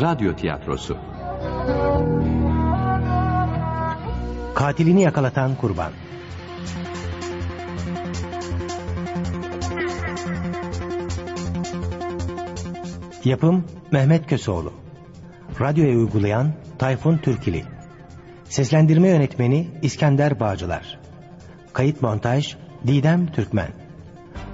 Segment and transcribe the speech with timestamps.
[0.00, 0.96] Radyo Tiyatrosu
[4.54, 5.92] Katilini yakalatan kurban.
[13.24, 14.72] Yapım Mehmet Köseoğlu.
[15.60, 17.64] Radyoya uygulayan Tayfun Türkili.
[18.44, 20.98] Seslendirme yönetmeni İskender Bağcılar.
[21.72, 22.56] Kayıt montaj
[22.86, 23.70] Didem Türkmen.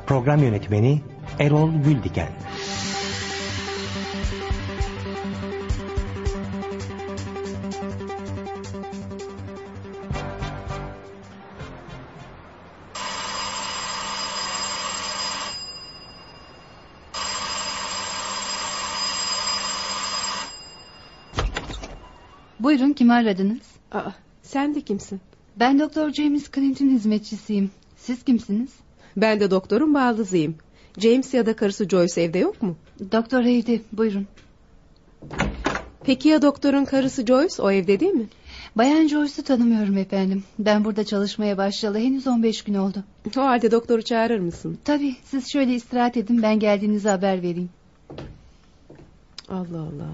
[0.07, 1.03] Program yönetmeni
[1.39, 2.29] Erol Güldiken.
[23.11, 23.67] Kimi aradınız?
[23.93, 24.11] Aa,
[24.43, 25.21] sen de kimsin?
[25.57, 27.71] Ben Doktor James Clint'in hizmetçisiyim.
[27.97, 28.71] Siz kimsiniz?
[29.17, 30.55] Ben de doktorun baldızıyım.
[30.99, 32.77] James ya da karısı Joyce evde yok mu?
[33.13, 34.27] Doktor evde buyurun.
[36.05, 38.27] Peki ya doktorun karısı Joyce o evde değil mi?
[38.77, 40.45] Bayan Joyce'u tanımıyorum efendim.
[40.59, 43.05] Ben burada çalışmaya başlayalı henüz 15 gün oldu.
[43.37, 44.79] O halde doktoru çağırır mısın?
[44.85, 47.71] Tabii siz şöyle istirahat edin ben geldiğinizi haber vereyim.
[49.49, 50.11] Allah Allah.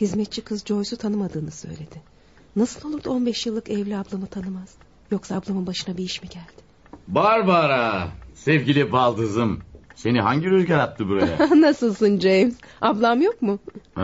[0.00, 2.11] Hizmetçi kız Joyce'u tanımadığını söyledi.
[2.56, 4.74] Nasıl olur da 15 yıllık evli ablamı tanımaz?
[5.10, 6.62] Yoksa ablamın başına bir iş mi geldi?
[7.08, 9.60] Barbara, sevgili baldızım.
[9.94, 11.38] Seni hangi rüzgar attı buraya?
[11.60, 12.54] Nasılsın James?
[12.80, 13.58] Ablam yok mu?
[13.98, 14.02] ee,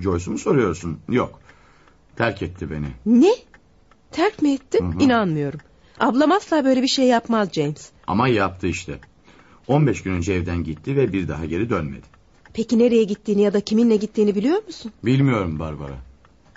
[0.00, 0.98] Joyce'u mu soruyorsun?
[1.08, 1.40] Yok.
[2.16, 2.86] Terk etti beni.
[3.06, 3.34] Ne?
[4.12, 4.78] Terk mi etti?
[4.80, 5.04] Hı hı.
[5.04, 5.60] İnanmıyorum.
[6.00, 7.90] Ablam asla böyle bir şey yapmaz James.
[8.06, 8.98] Ama yaptı işte.
[9.68, 12.06] 15 gün önce evden gitti ve bir daha geri dönmedi.
[12.54, 14.92] Peki nereye gittiğini ya da kiminle gittiğini biliyor musun?
[15.04, 15.94] Bilmiyorum Barbara.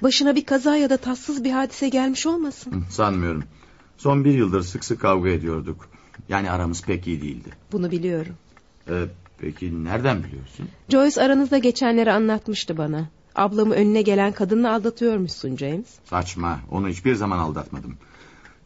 [0.04, 2.84] Başına bir kaza ya da tatsız bir hadise gelmiş olmasın?
[2.90, 3.44] Sanmıyorum.
[3.98, 5.90] Son bir yıldır sık sık kavga ediyorduk.
[6.30, 7.50] Yani aramız pek iyi değildi.
[7.72, 8.34] Bunu biliyorum.
[8.90, 9.06] Ee,
[9.38, 10.68] peki nereden biliyorsun?
[10.90, 13.10] Joyce aranızda geçenleri anlatmıştı bana.
[13.36, 15.88] Ablamı önüne gelen kadınla aldatıyormuşsun James.
[16.06, 16.60] Saçma.
[16.72, 17.98] Onu hiçbir zaman aldatmadım.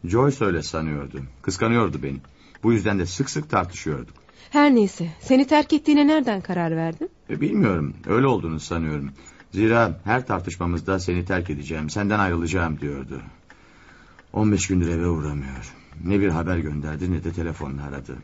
[0.04, 1.22] Joyce öyle sanıyordu.
[1.42, 2.16] Kıskanıyordu beni.
[2.62, 4.14] Bu yüzden de sık sık tartışıyorduk.
[4.50, 7.10] Her neyse seni terk ettiğine nereden karar verdin?
[7.30, 7.94] E, Bilmiyorum.
[8.06, 9.10] Öyle olduğunu sanıyorum.
[9.54, 13.22] Zira her tartışmamızda seni terk edeceğim, senden ayrılacağım diyordu.
[14.32, 15.74] 15 gündür eve uğramıyor.
[16.04, 18.16] Ne bir haber gönderdi ne de telefonla aradı.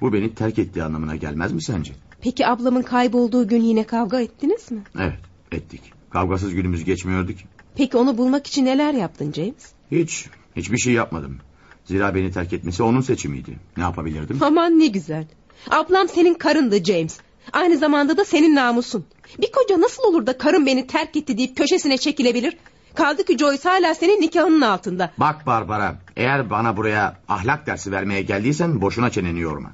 [0.00, 1.92] Bu beni terk ettiği anlamına gelmez mi sence?
[2.20, 4.82] Peki ablamın kaybolduğu gün yine kavga ettiniz mi?
[4.98, 5.20] Evet,
[5.52, 5.92] ettik.
[6.10, 7.44] Kavgasız günümüz geçmiyordu ki.
[7.76, 9.72] Peki onu bulmak için neler yaptın James?
[9.90, 10.26] Hiç,
[10.56, 11.38] hiçbir şey yapmadım.
[11.84, 13.58] Zira beni terk etmesi onun seçimiydi.
[13.76, 14.38] Ne yapabilirdim?
[14.40, 15.26] Aman ne güzel.
[15.70, 17.18] Ablam senin karındı James.
[17.52, 19.04] Aynı zamanda da senin namusun.
[19.38, 22.56] Bir koca nasıl olur da karım beni terk etti deyip köşesine çekilebilir?
[22.94, 25.10] Kaldı ki Joyce hala senin nikahının altında.
[25.18, 29.72] Bak Barbara, eğer bana buraya ahlak dersi vermeye geldiysen boşuna çeneni yorma.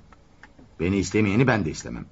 [0.81, 2.07] Beni istemeyeni ben de istemem.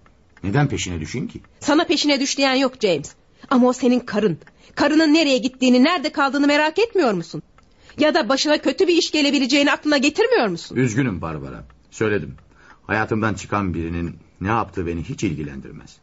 [0.45, 1.41] Neden peşine düşeyim ki?
[1.61, 3.15] Sana peşine düşleyen yok James.
[3.51, 4.39] Ama o senin karın.
[4.75, 7.43] Karının nereye gittiğini, nerede kaldığını merak etmiyor musun?
[7.99, 10.77] Ya da başına kötü bir iş gelebileceğini aklına getirmiyor musun?
[10.77, 11.65] Üzgünüm Barbara.
[11.91, 12.35] Söyledim.
[12.87, 15.97] Hayatımdan çıkan birinin ne yaptığı beni hiç ilgilendirmez.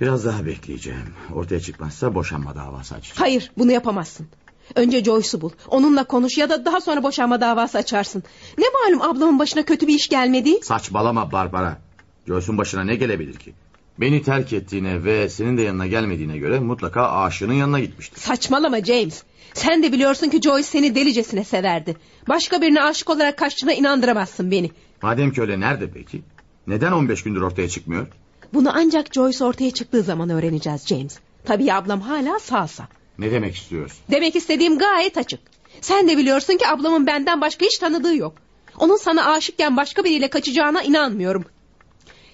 [0.00, 1.14] Biraz daha bekleyeceğim.
[1.34, 3.18] Ortaya çıkmazsa boşanma davası açacağım.
[3.18, 4.26] Hayır, bunu yapamazsın.
[4.74, 5.50] Önce Joyce'u bul.
[5.68, 8.22] Onunla konuş ya da daha sonra boşanma davası açarsın.
[8.58, 10.58] Ne malum ablamın başına kötü bir iş gelmedi?
[10.62, 11.78] Saçmalama Barbara.
[12.26, 13.54] Joyce'un başına ne gelebilir ki?
[14.00, 18.20] Beni terk ettiğine ve senin de yanına gelmediğine göre mutlaka aşığının yanına gitmiştir.
[18.20, 19.22] Saçmalama James.
[19.54, 21.96] Sen de biliyorsun ki Joyce seni delicesine severdi.
[22.28, 24.70] Başka birine aşık olarak kaçtığına inandıramazsın beni.
[25.02, 26.22] Madem ki öyle nerede peki?
[26.66, 28.06] Neden 15 gündür ortaya çıkmıyor?
[28.54, 31.18] Bunu ancak Joyce ortaya çıktığı zaman öğreneceğiz James.
[31.44, 32.88] Tabii ablam hala sağsa.
[33.18, 33.98] Ne demek istiyorsun?
[34.10, 35.40] Demek istediğim gayet açık.
[35.80, 38.34] Sen de biliyorsun ki ablamın benden başka hiç tanıdığı yok.
[38.78, 41.44] Onun sana aşıkken başka biriyle kaçacağına inanmıyorum.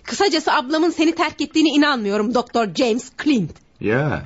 [0.03, 3.51] Kısacası ablamın seni terk ettiğine inanmıyorum Doktor James Clint.
[3.81, 4.23] Ya,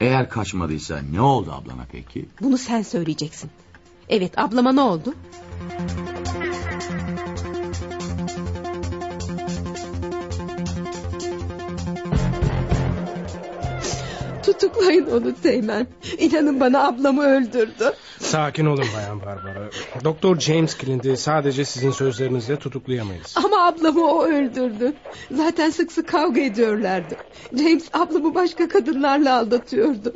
[0.00, 2.26] eğer kaçmadıysa ne oldu ablana peki?
[2.40, 3.50] Bunu sen söyleyeceksin.
[4.08, 5.14] Evet ablama ne oldu?
[14.60, 15.86] Tutuklayın onu Teğmen.
[16.18, 17.92] İnanın bana ablamı öldürdü.
[18.18, 19.70] Sakin olun Bayan Barbara.
[20.04, 23.34] Doktor James Clint'i sadece sizin sözlerinizle tutuklayamayız.
[23.44, 24.92] Ama ablamı o öldürdü.
[25.30, 27.16] Zaten sık sık kavga ediyorlardı.
[27.58, 30.12] James ablamı başka kadınlarla aldatıyordu.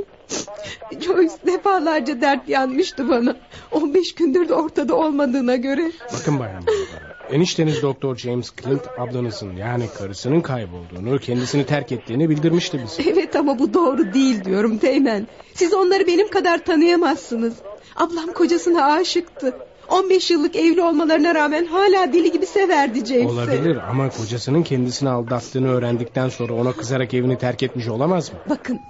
[1.00, 3.37] Joyce defalarca dert yanmıştı bana.
[3.73, 5.93] 15 gündür de ortada olmadığına göre.
[6.12, 7.14] Bakın Bayan Barbara.
[7.31, 13.03] Enişteniz Doktor James Clint ablanızın yani karısının kaybolduğunu, kendisini terk ettiğini bildirmişti bize.
[13.11, 15.26] Evet ama bu doğru değil diyorum Teğmen.
[15.55, 17.55] Siz onları benim kadar tanıyamazsınız.
[17.97, 19.55] Ablam kocasına aşıktı.
[19.89, 23.27] 15 yıllık evli olmalarına rağmen hala deli gibi severdi James'i.
[23.27, 28.39] Olabilir ama kocasının kendisini aldattığını öğrendikten sonra ona kızarak evini terk etmiş olamaz mı?
[28.49, 28.81] Bakın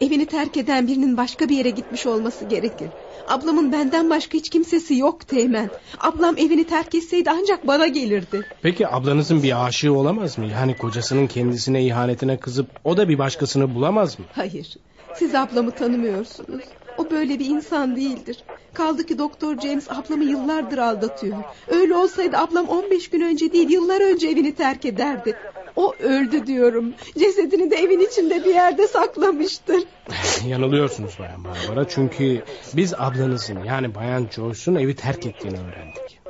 [0.00, 2.88] evini terk eden birinin başka bir yere gitmiş olması gerekir.
[3.28, 5.70] Ablamın benden başka hiç kimsesi yok Teğmen.
[6.00, 8.46] Ablam evini terk etseydi ancak bana gelirdi.
[8.62, 10.46] Peki ablanızın bir aşığı olamaz mı?
[10.46, 14.24] Yani kocasının kendisine ihanetine kızıp o da bir başkasını bulamaz mı?
[14.32, 14.76] Hayır
[15.14, 16.64] siz ablamı tanımıyorsunuz.
[16.98, 18.44] O böyle bir insan değildir.
[18.74, 21.36] Kaldı ki Doktor James ablamı yıllardır aldatıyor.
[21.68, 25.36] Öyle olsaydı ablam 15 gün önce değil yıllar önce evini terk ederdi.
[25.76, 26.94] O öldü diyorum.
[27.18, 29.84] Cesedini de evin içinde bir yerde saklamıştır.
[30.46, 32.42] Yanılıyorsunuz Bayan Barbara çünkü
[32.74, 36.20] biz ablanızın yani Bayan Joyce'un evi terk ettiğini öğrendik.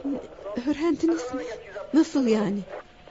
[0.69, 1.43] Öğrendiniz mi?
[1.95, 2.59] Nasıl yani?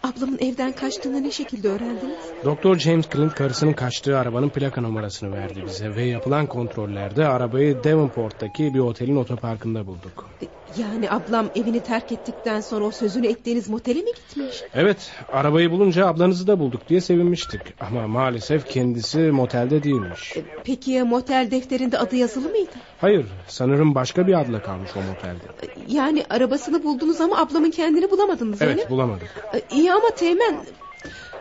[0.04, 2.18] Ablamın evden kaçtığını ne şekilde öğrendiniz?
[2.46, 8.74] Doktor James Clint karısının kaçtığı arabanın plaka numarasını verdi bize ve yapılan kontrollerde arabayı Devonport'taki
[8.74, 10.30] bir otelin otoparkında bulduk.
[10.78, 14.64] Yani ablam evini terk ettikten sonra o sözünü ettiğiniz motele mi gitmiş?
[14.74, 17.62] Evet, arabayı bulunca ablanızı da bulduk diye sevinmiştik.
[17.80, 20.38] Ama maalesef kendisi motelde değilmiş.
[20.38, 22.76] E, Peki ya motel defterinde adı yazılı mıydı?
[23.04, 25.74] Hayır, sanırım başka bir adla kalmış o motelde.
[25.88, 28.90] Yani arabasını buldunuz ama ablamın kendini bulamadınız öyle Evet, mi?
[28.90, 29.28] bulamadık.
[29.54, 30.54] E, İyi ama Teğmen...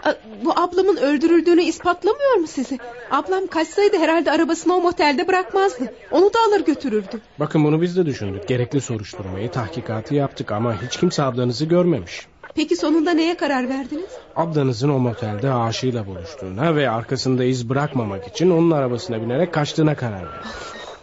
[0.07, 0.11] e,
[0.45, 2.79] Bu ablamın öldürüldüğünü ispatlamıyor mu sizi?
[3.11, 5.93] Ablam kaçsaydı herhalde arabasını o motelde bırakmazdı.
[6.11, 7.21] Onu da alır götürürdü.
[7.41, 8.49] Bakın bunu biz de düşündük.
[8.49, 12.27] Gerekli soruşturmayı, tahkikatı yaptık ama hiç kimse ablanızı görmemiş.
[12.55, 14.11] Peki sonunda neye karar verdiniz?
[14.37, 20.23] Ablanızın o motelde aşığıyla buluştuğuna ve arkasında iz bırakmamak için onun arabasına binerek kaçtığına karar
[20.23, 20.51] verdik.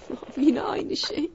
[0.38, 1.32] Yine aynı şey.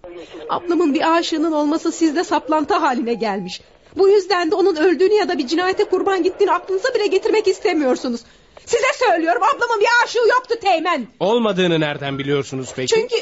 [0.48, 3.60] Ablamın bir aşığının olması sizde saplantı haline gelmiş.
[3.96, 8.20] Bu yüzden de onun öldüğünü ya da bir cinayete kurban gittiğini aklınıza bile getirmek istemiyorsunuz.
[8.66, 11.06] Size söylüyorum ablamın bir aşığı yoktu Teğmen.
[11.20, 12.94] Olmadığını nereden biliyorsunuz peki?
[12.94, 13.16] Çünkü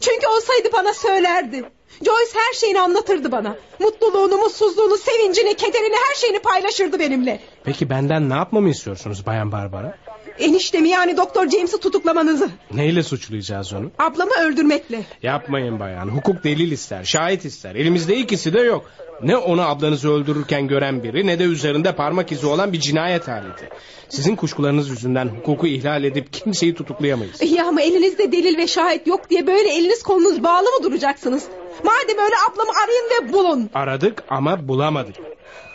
[0.00, 1.64] çünkü olsaydı bana söylerdi.
[2.04, 3.56] Joyce her şeyini anlatırdı bana.
[3.78, 7.40] Mutluluğunu, mutsuzluğunu, sevincini, kederini her şeyini paylaşırdı benimle.
[7.64, 9.98] Peki benden ne yapmamı istiyorsunuz Bayan Barbara?
[10.40, 12.48] Eniştemi yani Doktor James'i tutuklamanızı.
[12.74, 13.90] Neyle suçlayacağız onu?
[13.98, 15.02] Ablamı öldürmekle.
[15.22, 16.08] Yapmayın bayan.
[16.08, 17.74] Hukuk delil ister, şahit ister.
[17.74, 18.90] Elimizde ikisi de yok.
[19.22, 23.68] Ne onu ablanızı öldürürken gören biri ne de üzerinde parmak izi olan bir cinayet aleti.
[24.08, 27.52] Sizin kuşkularınız yüzünden hukuku ihlal edip kimseyi tutuklayamayız.
[27.52, 31.44] Ya ama elinizde delil ve şahit yok diye böyle eliniz kolunuz bağlı mı duracaksınız?
[31.84, 33.70] Madem öyle ablamı arayın ve bulun.
[33.74, 35.16] Aradık ama bulamadık.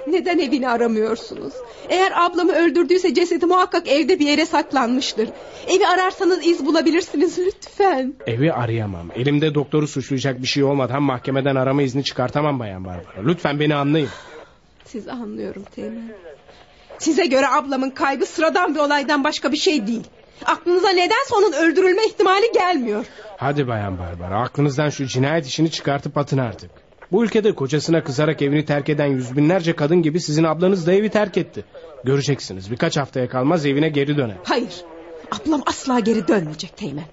[0.08, 1.54] Neden evini aramıyorsunuz?
[1.90, 5.30] Eğer ablamı öldürdüyse cesedi muhakkak evde bir yere saklanmıştır.
[5.68, 8.14] Evi ararsanız iz bulabilirsiniz lütfen.
[8.28, 9.08] Evi arayamam.
[9.16, 13.24] Elimde doktoru suçlayacak bir şey olmadan mahkemeden arama izni çıkartamam Bayan Barbara.
[13.26, 14.10] Lütfen beni anlayın.
[14.86, 16.12] Sizi anlıyorum Teğmen.
[17.00, 20.04] Size göre ablamın kaybı sıradan bir olaydan başka bir şey değil.
[20.46, 23.06] Aklınıza nedense onun öldürülme ihtimali gelmiyor.
[23.44, 26.72] Hadi Bayan Barbara aklınızdan şu cinayet işini çıkartıp atın artık.
[27.12, 31.10] Bu ülkede kocasına kızarak evini terk eden yüz binlerce kadın gibi sizin ablanız da evi
[31.10, 31.66] terk etti.
[32.04, 34.38] Göreceksiniz birkaç haftaya kalmaz evine geri döner.
[34.44, 34.74] Hayır.
[35.32, 37.04] Ablam asla geri dönmeyecek Teğmen.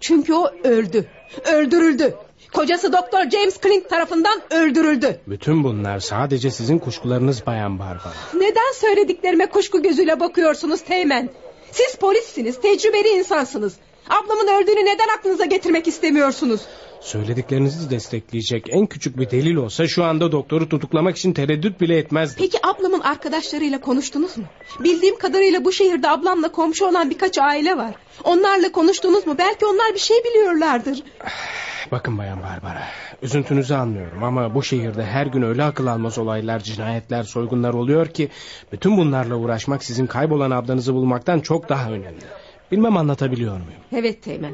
[0.00, 1.06] Çünkü o öldü.
[1.52, 2.14] Öldürüldü.
[2.52, 5.20] Kocası Doktor James Clint tarafından öldürüldü.
[5.26, 8.12] Bütün bunlar sadece sizin kuşkularınız Bayan Barbara.
[8.34, 11.30] Neden söylediklerime kuşku gözüyle bakıyorsunuz Teğmen?
[11.70, 13.76] Siz polissiniz, tecrübeli insansınız.
[14.08, 16.60] Ablamın öldüğünü neden aklınıza getirmek istemiyorsunuz?
[17.00, 22.36] Söylediklerinizi destekleyecek en küçük bir delil olsa şu anda doktoru tutuklamak için tereddüt bile etmezdim.
[22.38, 24.44] Peki ablamın arkadaşlarıyla konuştunuz mu?
[24.80, 27.94] Bildiğim kadarıyla bu şehirde ablamla komşu olan birkaç aile var.
[28.24, 29.34] Onlarla konuştunuz mu?
[29.38, 31.02] Belki onlar bir şey biliyorlardır.
[31.90, 32.82] Bakın Bayan Barbara,
[33.22, 38.28] üzüntünüzü anlıyorum ama bu şehirde her gün öyle akıl almaz olaylar, cinayetler, soygunlar oluyor ki...
[38.72, 42.24] ...bütün bunlarla uğraşmak sizin kaybolan ablanızı bulmaktan çok daha önemli.
[42.70, 43.80] Bilmem anlatabiliyor muyum?
[43.92, 44.52] Evet Teğmen.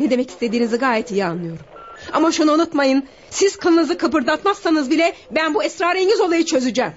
[0.00, 1.64] Ne demek istediğinizi gayet iyi anlıyorum.
[2.12, 3.04] Ama şunu unutmayın.
[3.30, 6.92] Siz kılınızı kıpırdatmazsanız bile ben bu esrarengiz olayı çözeceğim.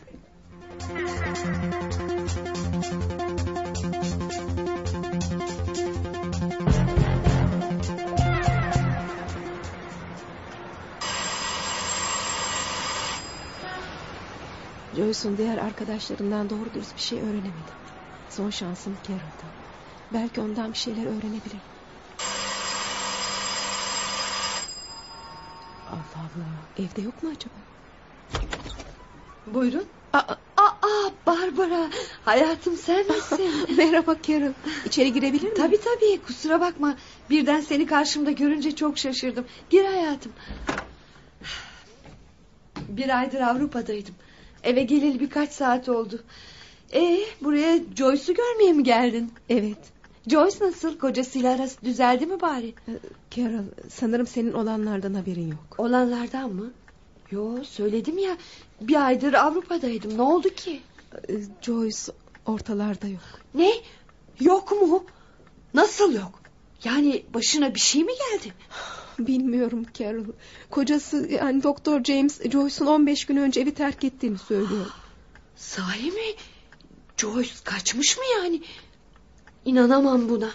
[14.96, 17.54] Joyce'un diğer arkadaşlarından doğru dürüst bir şey öğrenemedim.
[18.30, 19.59] Son şansım Carol'dan.
[20.13, 21.60] Belki ondan bir şeyler öğrenebilirim.
[25.92, 26.86] Allah Allah.
[26.86, 27.54] Evde yok mu acaba?
[29.48, 29.86] Buyurun.
[30.13, 31.89] Aa, Aa Barbara
[32.25, 33.51] hayatım sen misin?
[33.78, 34.54] merhaba Carol.
[34.86, 35.56] İçeri girebilir miyim?
[35.58, 36.96] tabii tabii kusura bakma.
[37.30, 39.46] Birden seni karşımda görünce çok şaşırdım.
[39.70, 40.32] Gir hayatım.
[42.89, 44.16] Bir aydır Avrupa'daydım.
[44.63, 46.24] Eve geleli birkaç saat oldu.
[46.94, 49.32] Ee, buraya Joyce'u görmeye mi geldin?
[49.50, 49.78] Evet.
[50.28, 50.98] Joyce nasıl?
[50.98, 52.74] Kocasıyla arası düzeldi mi bari?
[52.88, 52.92] Ee,
[53.32, 55.76] Carol sanırım senin olanlardan haberin yok.
[55.78, 56.72] Olanlardan mı?
[57.32, 58.38] Yo söyledim ya
[58.82, 60.82] bir aydır Avrupa'daydım ne oldu ki?
[61.30, 62.12] Ee, Joyce
[62.46, 63.22] ortalarda yok.
[63.54, 63.72] Ne?
[64.40, 65.06] Yok mu?
[65.74, 66.40] Nasıl yok?
[66.84, 68.54] Yani başına bir şey mi geldi?
[69.28, 70.26] Bilmiyorum Carol.
[70.70, 74.86] Kocası yani Doktor James Joyce'un 15 gün önce evi terk ettiğini söylüyor.
[75.56, 76.36] Sahi mi?
[77.18, 78.62] Joyce kaçmış mı yani?
[79.66, 80.50] İnanamam buna.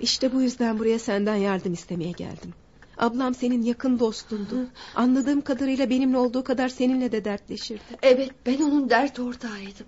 [0.00, 2.54] İşte bu yüzden buraya senden yardım istemeye geldim.
[2.98, 4.66] Ablam senin yakın dostundu.
[4.94, 7.82] Anladığım kadarıyla benimle olduğu kadar seninle de dertleşirdi.
[8.02, 9.86] Evet ben onun dert ortağıydım.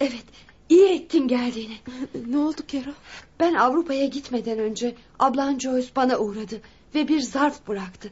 [0.00, 0.24] Evet
[0.68, 1.76] iyi ettin geldiğini.
[2.26, 2.92] Ne oldu Carol?
[3.40, 6.60] Ben Avrupa'ya gitmeden önce ablan Joyce bana uğradı
[6.94, 8.10] ve bir zarf bıraktı.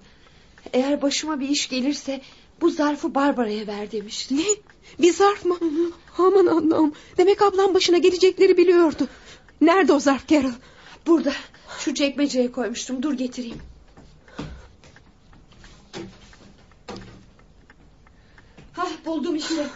[0.73, 2.21] Eğer başıma bir iş gelirse
[2.61, 4.37] bu zarfı Barbara'ya ver demişti.
[4.37, 4.45] Ne?
[5.01, 5.59] Bir zarf mı?
[6.19, 6.93] Aman Allah'ım.
[7.17, 9.09] Demek ablam başına gelecekleri biliyordu.
[9.61, 10.53] Nerede o zarf Carol?
[11.07, 11.33] Burada
[11.79, 13.61] şu çekmeceye koymuştum dur getireyim.
[18.73, 19.67] Hah buldum işte.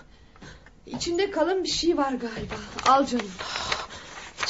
[0.86, 2.54] İçinde kalın bir şey var galiba.
[2.86, 3.30] Al canım.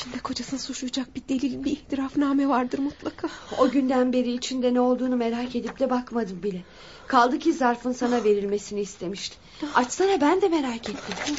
[0.07, 3.29] İçinde kocasını suçlayacak bir delil, bir itirafname vardır mutlaka.
[3.59, 6.63] O günden beri içinde ne olduğunu merak edip de bakmadım bile.
[7.07, 9.37] Kaldı ki zarfın sana verilmesini istemişti.
[9.75, 11.35] Açsana ben de merak ettim.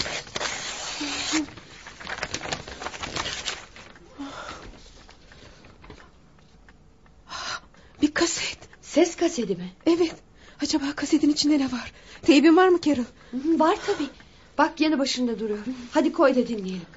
[8.02, 8.58] Bir kaset.
[8.82, 9.70] Ses kaseti mi?
[9.86, 10.16] Evet.
[10.62, 11.92] Acaba kasetin içinde ne var?
[12.22, 13.04] Teybin var mı Carol?
[13.34, 14.10] Var tabii.
[14.58, 15.60] Bak yanı başında duruyor.
[15.92, 16.97] Hadi koy da dinleyelim.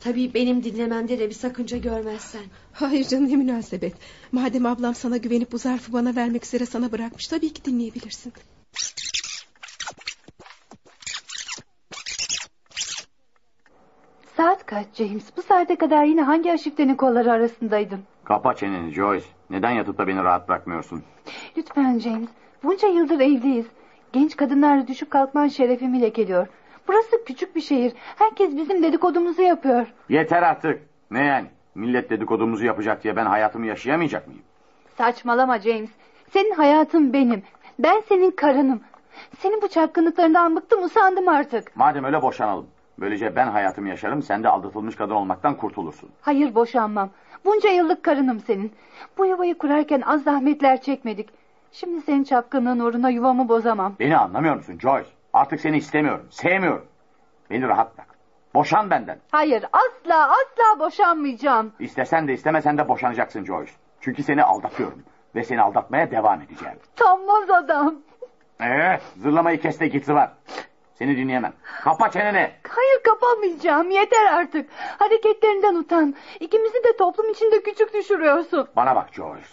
[0.00, 2.42] Tabii benim dinlememde de bir sakınca görmezsen.
[2.72, 3.94] Hayır canım ne münasebet.
[4.32, 8.32] Madem ablam sana güvenip bu zarfı bana vermek üzere sana bırakmış tabii ki dinleyebilirsin.
[14.36, 15.24] Saat kaç James?
[15.36, 18.00] Bu saate kadar yine hangi aşiftenin kolları arasındaydın?
[18.24, 19.26] Kapa çeneni Joyce.
[19.50, 21.02] Neden yatıp da beni rahat bırakmıyorsun?
[21.56, 22.28] Lütfen James.
[22.62, 23.66] Bunca yıldır evliyiz.
[24.12, 26.46] Genç kadınlarla düşüp kalkman şerefimi lekeliyor.
[26.88, 27.92] Burası küçük bir şehir.
[28.16, 29.86] Herkes bizim dedikodumuzu yapıyor.
[30.08, 30.82] Yeter artık.
[31.10, 31.46] Ne yani?
[31.74, 34.42] Millet dedikodumuzu yapacak diye ben hayatımı yaşayamayacak mıyım?
[34.98, 35.90] Saçmalama James.
[36.32, 37.42] Senin hayatın benim.
[37.78, 38.80] Ben senin karınım.
[39.38, 41.76] Senin bu çapkınlıklarından bıktım usandım artık.
[41.76, 42.66] Madem öyle boşanalım.
[42.98, 46.10] Böylece ben hayatımı yaşarım, sen de aldatılmış kadın olmaktan kurtulursun.
[46.20, 47.10] Hayır boşanmam.
[47.44, 48.72] Bunca yıllık karınım senin.
[49.18, 51.28] Bu yuvayı kurarken az zahmetler çekmedik.
[51.72, 53.94] Şimdi senin çapkınlığın uğruna yuvamı bozamam.
[54.00, 55.17] Beni anlamıyor musun Joyce?
[55.32, 56.86] Artık seni istemiyorum, sevmiyorum.
[57.50, 58.08] Beni rahat bırak.
[58.54, 59.18] Boşan benden.
[59.30, 61.72] Hayır asla asla boşanmayacağım.
[61.78, 63.72] İstesen de istemesen de boşanacaksın Joyce.
[64.00, 65.02] Çünkü seni aldatıyorum.
[65.34, 66.78] Ve seni aldatmaya devam edeceğim.
[66.96, 67.94] Tanmaz adam.
[68.62, 70.32] Ee, zırlamayı kes de git var.
[70.94, 71.52] Seni dinleyemem.
[71.84, 72.50] Kapa çeneni.
[72.68, 74.70] Hayır kapamayacağım yeter artık.
[74.98, 76.14] Hareketlerinden utan.
[76.40, 78.68] İkimizi de toplum içinde küçük düşürüyorsun.
[78.76, 79.46] Bana bak Joyce.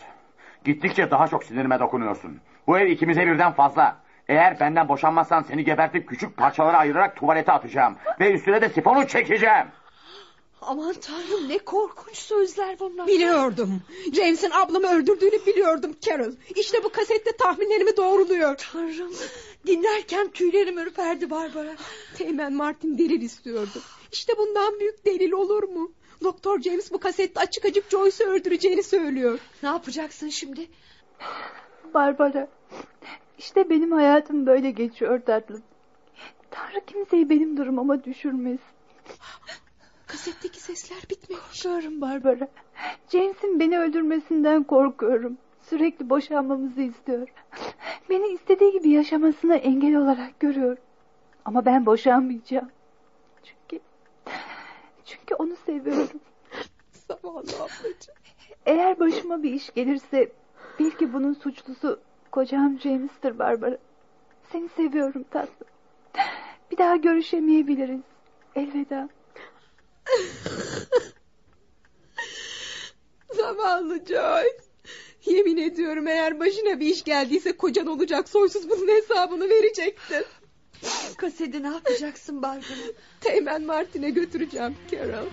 [0.63, 2.39] Gittikçe daha çok sinirime dokunuyorsun.
[2.67, 3.95] Bu ev ikimize birden fazla.
[4.27, 7.95] Eğer benden boşanmazsan seni gebertip küçük parçalara ayırarak tuvalete atacağım.
[8.19, 9.65] Ve üstüne de sifonu çekeceğim.
[10.61, 13.07] Aman tanrım ne korkunç sözler bunlar.
[13.07, 13.81] Biliyordum.
[14.13, 16.31] James'in ablamı öldürdüğünü biliyordum Carol.
[16.55, 18.55] İşte bu kasette tahminlerimi doğruluyor.
[18.55, 19.13] Tanrım
[19.67, 21.75] dinlerken tüylerim ürperdi Barbara.
[22.17, 23.81] Teğmen Martin delil istiyordu.
[24.11, 25.91] İşte bundan büyük delil olur mu?
[26.23, 29.39] Doktor James bu kasette açık açık Joyce'u öldüreceğini söylüyor.
[29.63, 30.67] Ne yapacaksın şimdi?
[31.93, 32.47] Barbara.
[33.37, 35.63] İşte benim hayatım böyle geçiyor tatlım.
[36.51, 38.75] Tanrı kimseyi benim durumuma düşürmesin.
[40.07, 41.63] Kasetteki sesler bitmemiş.
[41.63, 42.47] Korkuyorum Barbara.
[43.09, 45.37] James'in beni öldürmesinden korkuyorum.
[45.61, 47.27] Sürekli boşanmamızı istiyor.
[48.09, 50.77] Beni istediği gibi yaşamasına engel olarak görüyor.
[51.45, 52.71] Ama ben boşanmayacağım.
[53.43, 53.83] Çünkü...
[55.05, 56.19] Çünkü onu seviyorum.
[57.07, 58.15] Zavallı ablacığım.
[58.65, 60.31] Eğer başıma bir iş gelirse...
[60.79, 61.99] Bil ki bunun suçlusu
[62.35, 63.77] kocam James'tir Barbara.
[64.51, 65.67] Seni seviyorum tatlım.
[66.71, 68.01] Bir daha görüşemeyebiliriz.
[68.55, 69.09] Elveda.
[73.35, 74.57] Zavallı Joyce.
[75.25, 80.25] Yemin ediyorum eğer başına bir iş geldiyse kocan olacak soysuz bunun hesabını verecektin.
[81.17, 82.91] Kaseti ne yapacaksın Barbara?
[83.21, 85.25] Teğmen Martin'e götüreceğim Carol.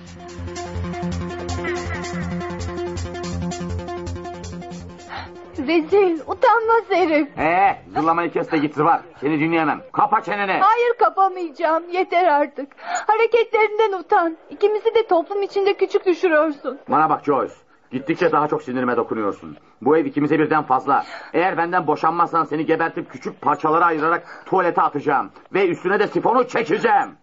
[5.66, 7.38] Rezil, utanmaz herif.
[7.38, 9.00] Ee, zırlamayı kes de git var.
[9.20, 9.82] Seni dinleyemem.
[9.92, 10.52] Kapa çeneni.
[10.52, 11.90] Hayır kapamayacağım.
[11.92, 12.68] Yeter artık.
[13.06, 14.36] Hareketlerinden utan.
[14.50, 16.78] İkimizi de toplum içinde küçük düşürüyorsun.
[16.88, 17.54] Bana bak Joyce.
[17.90, 19.56] Gittikçe daha çok sinirime dokunuyorsun.
[19.82, 21.04] Bu ev ikimize birden fazla.
[21.32, 25.30] Eğer benden boşanmazsan seni gebertip küçük parçalara ayırarak tuvalete atacağım.
[25.54, 27.16] Ve üstüne de sifonu çekeceğim.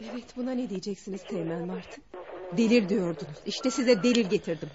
[0.00, 2.04] Evet buna ne diyeceksiniz Teğmen Martin?
[2.52, 3.42] Delil diyordunuz.
[3.46, 4.68] İşte size delil getirdim.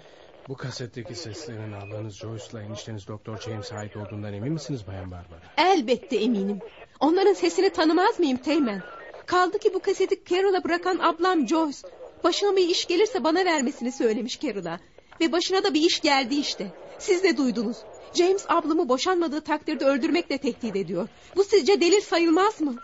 [0.48, 5.40] Bu kasetteki seslerin ablanız Joyce'la enişteniz Doktor James ait olduğundan emin misiniz Bayan Barbara?
[5.56, 6.58] Elbette eminim.
[7.00, 8.82] Onların sesini tanımaz mıyım Teğmen?
[9.26, 11.78] Kaldı ki bu kaseti Carol'a bırakan ablam Joyce.
[12.24, 14.80] Başına bir iş gelirse bana vermesini söylemiş Carol'a.
[15.20, 16.66] Ve başına da bir iş geldi işte.
[16.98, 17.76] Siz de duydunuz.
[18.14, 21.08] James ablamı boşanmadığı takdirde öldürmekle tehdit ediyor.
[21.36, 22.76] Bu sizce delil sayılmaz mı?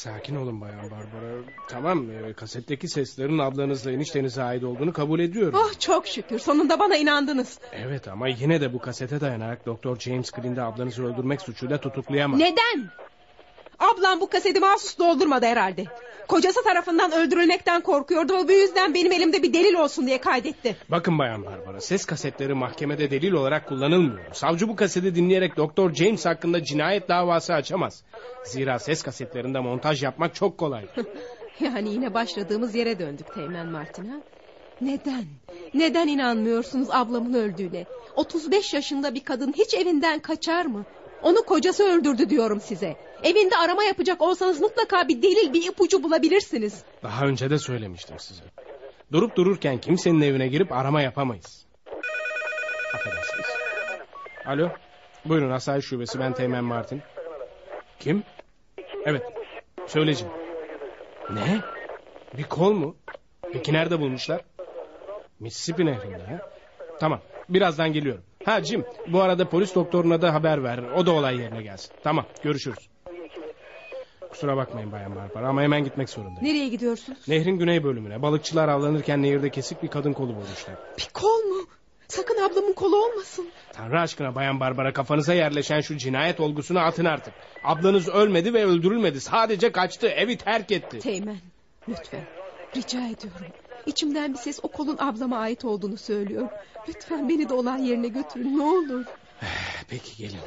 [0.00, 1.42] Sakin olun Bayan Barbara.
[1.68, 5.58] Tamam e, kasetteki seslerin ablanızla eniştenize ait olduğunu kabul ediyorum.
[5.62, 7.58] Oh çok şükür sonunda bana inandınız.
[7.72, 12.40] Evet ama yine de bu kasete dayanarak Doktor James Green'de ablanızı öldürmek suçuyla tutuklayamaz.
[12.40, 12.90] Neden?
[13.78, 15.84] Ablam bu kaseti mahsus doldurmadı herhalde.
[16.30, 20.76] Kocası tarafından öldürülmekten korkuyordu ve bu yüzden benim elimde bir delil olsun diye kaydetti.
[20.88, 24.34] Bakın Bayan Barbara ses kasetleri mahkemede delil olarak kullanılmıyor.
[24.34, 28.02] Savcı bu kaseti dinleyerek Doktor James hakkında cinayet davası açamaz.
[28.44, 30.84] Zira ses kasetlerinde montaj yapmak çok kolay.
[31.60, 34.16] Yani yine başladığımız yere döndük Teğmen Martin ha?
[34.80, 35.24] Neden?
[35.74, 37.86] Neden inanmıyorsunuz ablamın öldüğüne?
[38.14, 40.84] 35 yaşında bir kadın hiç evinden kaçar mı?
[41.22, 42.96] Onu kocası öldürdü diyorum size.
[43.22, 46.82] Evinde arama yapacak olsanız mutlaka bir delil, bir ipucu bulabilirsiniz.
[47.02, 48.42] Daha önce de söylemiştim size.
[49.12, 51.66] Durup dururken kimsenin evine girip arama yapamayız.
[52.94, 53.46] Affedersiniz.
[54.46, 54.68] Alo.
[55.24, 57.02] Buyurun Asayiş Şubesi ben Teğmen Martin.
[57.98, 58.22] Kim?
[59.04, 59.22] Evet.
[59.86, 60.32] Söyleyeceğim.
[61.30, 61.60] Ne?
[62.36, 62.96] Bir kol mu?
[63.52, 64.40] Peki nerede bulmuşlar?
[65.40, 66.40] Mississippi nehrinde?
[67.00, 67.20] Tamam.
[67.48, 68.24] Birazdan geliyorum.
[68.44, 70.78] Ha Jim bu arada polis doktoruna da haber ver.
[70.78, 71.92] O da olay yerine gelsin.
[72.02, 72.88] Tamam görüşürüz.
[74.30, 76.44] Kusura bakmayın Bayan Barbara ama hemen gitmek zorundayım.
[76.44, 77.28] Nereye gidiyorsunuz?
[77.28, 78.22] Nehrin güney bölümüne.
[78.22, 80.74] Balıkçılar avlanırken nehirde kesik bir kadın kolu bulmuşlar.
[80.98, 81.66] Bir kol mu?
[82.08, 83.48] Sakın ablamın kolu olmasın.
[83.72, 87.34] Tanrı aşkına Bayan Barbara kafanıza yerleşen şu cinayet olgusunu atın artık.
[87.64, 89.20] Ablanız ölmedi ve öldürülmedi.
[89.20, 90.08] Sadece kaçtı.
[90.08, 90.98] Evi terk etti.
[90.98, 91.38] Teğmen
[91.88, 92.24] lütfen
[92.76, 93.46] rica ediyorum.
[93.86, 96.48] İçimden bir ses o kolun ablama ait olduğunu söylüyor.
[96.88, 99.04] Lütfen beni de olay yerine götürün ne olur.
[99.88, 100.40] Peki gelin.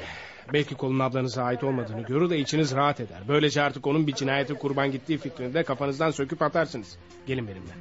[0.52, 3.18] Belki kolun ablanıza ait olmadığını görür de içiniz rahat eder.
[3.28, 6.98] Böylece artık onun bir cinayete kurban gittiği fikrini de kafanızdan söküp atarsınız.
[7.26, 7.72] Gelin benimle.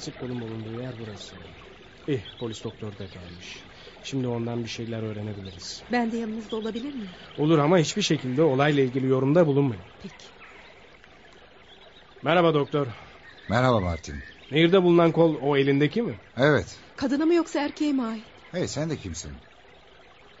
[0.00, 1.36] Kesik kolun bulunduğu yer burası.
[2.08, 3.64] İyi polis doktor da gelmiş.
[4.02, 5.82] Şimdi ondan bir şeyler öğrenebiliriz.
[5.92, 7.10] Ben de yanınızda olabilir miyim?
[7.38, 9.82] Olur ama hiçbir şekilde olayla ilgili yorumda bulunmayın.
[10.02, 10.26] Peki.
[12.22, 12.86] Merhaba doktor.
[13.48, 14.14] Merhaba Martin.
[14.50, 16.14] Nehirde bulunan kol o elindeki mi?
[16.36, 16.78] Evet.
[16.96, 18.24] Kadına mı yoksa erkeğe mi ait?
[18.52, 19.32] Hey sen de kimsin?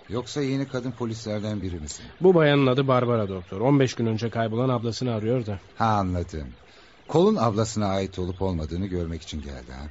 [0.08, 2.06] Yoksa yeni kadın polislerden biri misin?
[2.20, 3.60] Bu bayanın adı Barbara doktor.
[3.60, 5.58] 15 gün önce kaybolan ablasını arıyor da.
[5.74, 6.52] Ha anladım.
[7.10, 9.88] Kolun ablasına ait olup olmadığını görmek için geldi ha.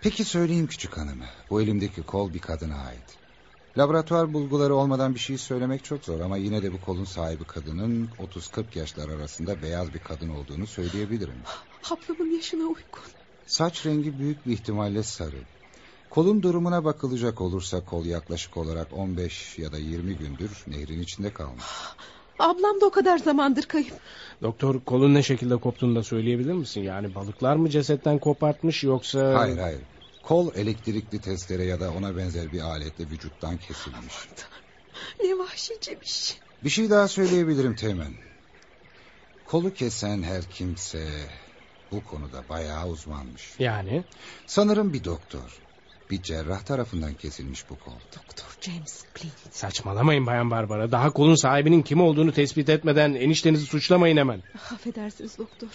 [0.00, 1.20] Peki söyleyeyim küçük hanım.
[1.50, 3.18] Bu elimdeki kol bir kadına ait.
[3.78, 8.06] Laboratuvar bulguları olmadan bir şey söylemek çok zor ama yine de bu kolun sahibi kadının
[8.06, 11.42] 30-40 yaşlar arasında beyaz bir kadın olduğunu söyleyebilirim.
[11.90, 13.04] Ablamın yaşına uygun.
[13.46, 15.40] Saç rengi büyük bir ihtimalle sarı.
[16.10, 21.64] Kolun durumuna bakılacak olursa kol yaklaşık olarak 15 ya da 20 gündür nehrin içinde kalmış.
[22.38, 23.94] Ablam da o kadar zamandır kayıp.
[24.42, 26.80] Doktor kolun ne şekilde koptuğunu da söyleyebilir misin?
[26.80, 29.38] Yani balıklar mı cesetten kopartmış yoksa...
[29.38, 29.80] Hayır hayır.
[30.22, 34.14] Kol elektrikli testere ya da ona benzer bir aletle vücuttan kesilmiş.
[35.24, 36.36] Ne vahşice bir şey.
[36.64, 38.12] Bir şey daha söyleyebilirim Teğmen.
[39.44, 41.08] Kolu kesen her kimse
[41.92, 43.54] bu konuda bayağı uzmanmış.
[43.58, 44.04] Yani?
[44.46, 45.65] Sanırım bir doktor.
[46.10, 47.92] Bir cerrah tarafından kesilmiş bu kol.
[48.16, 49.30] Doktor James Green.
[49.50, 50.92] Saçmalamayın Bayan Barbara.
[50.92, 54.42] Daha kolun sahibinin kim olduğunu tespit etmeden eniştenizi suçlamayın hemen.
[54.74, 55.68] Affedersiniz doktor.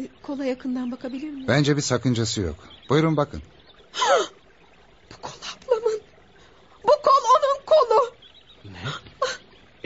[0.00, 1.48] E, Kola yakından bakabilir miyim?
[1.48, 2.56] Bence bir sakıncası yok.
[2.88, 3.42] Buyurun bakın.
[5.12, 6.00] Bu kol ablamın.
[6.82, 8.12] Bu kol onun kolu.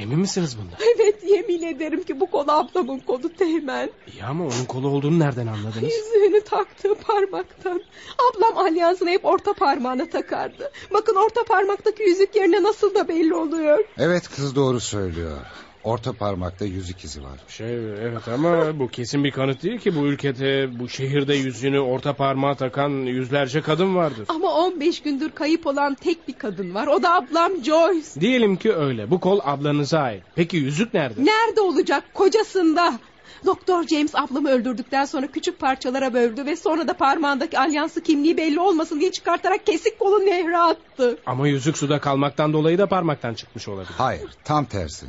[0.01, 0.79] Emin misiniz bundan?
[0.97, 3.91] Evet yemin ederim ki bu kol ablamın kolu Teğmen.
[4.13, 5.83] İyi ama onun kolu olduğunu nereden anladınız?
[5.83, 7.83] Yüzüğünü taktığı parmaktan.
[8.19, 10.73] Ablam alyansını hep orta parmağına takardı.
[10.93, 13.85] Bakın orta parmaktaki yüzük yerine nasıl da belli oluyor.
[13.99, 15.39] Evet kız doğru söylüyor.
[15.85, 17.39] Orta parmakta yüzük izi var.
[17.49, 22.13] Şey evet ama bu kesin bir kanıt değil ki bu ülkede bu şehirde yüzüğünü orta
[22.13, 24.27] parmağa takan yüzlerce kadın vardır.
[24.29, 26.87] Ama 15 gündür kayıp olan tek bir kadın var.
[26.87, 28.21] O da ablam Joyce.
[28.21, 29.11] Diyelim ki öyle.
[29.11, 30.23] Bu kol ablanıza ait.
[30.35, 31.25] Peki yüzük nerede?
[31.25, 32.05] Nerede olacak?
[32.15, 32.99] Kocasında.
[33.47, 38.61] Doktor James ablamı öldürdükten sonra küçük parçalara böldü ve sonra da parmağındaki alyansı kimliği belli
[38.61, 41.19] olmasın diye çıkartarak kesik kolu nehre attı.
[41.27, 43.95] Ama yüzük suda kalmaktan dolayı da parmaktan çıkmış olabilir.
[43.99, 45.07] Hayır tam tersi.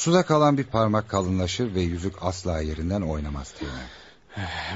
[0.00, 3.86] Suda kalan bir parmak kalınlaşır ve yüzük asla yerinden oynamaz Teğmen.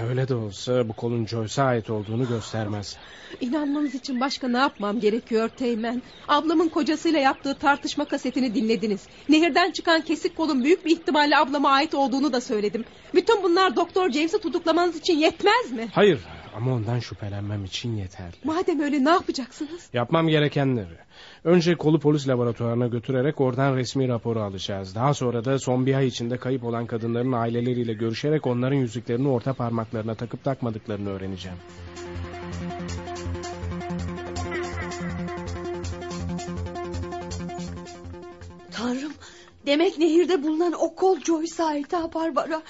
[0.08, 2.96] Öyle de olsa bu kolun Joyce'a ait olduğunu göstermez.
[3.40, 6.02] İnanmanız için başka ne yapmam gerekiyor Teğmen?
[6.28, 9.00] Ablamın kocasıyla yaptığı tartışma kasetini dinlediniz.
[9.28, 12.84] Nehirden çıkan kesik kolun büyük bir ihtimalle ablama ait olduğunu da söyledim.
[13.14, 15.88] Bütün bunlar Doktor James'i tutuklamanız için yetmez mi?
[15.92, 16.18] Hayır
[16.54, 18.36] ama ondan şüphelenmem için yeterli.
[18.44, 19.88] Madem öyle ne yapacaksınız?
[19.92, 20.98] Yapmam gerekenleri.
[21.44, 24.94] Önce kolu polis laboratuvarına götürerek oradan resmi raporu alacağız.
[24.94, 29.52] Daha sonra da son bir ay içinde kayıp olan kadınların aileleriyle görüşerek onların yüzüklerini orta
[29.52, 31.58] parmaklarına takıp takmadıklarını öğreneceğim.
[38.70, 39.12] Tanrım
[39.66, 42.62] demek nehirde bulunan o kol Joyce'a ait ha Barbara.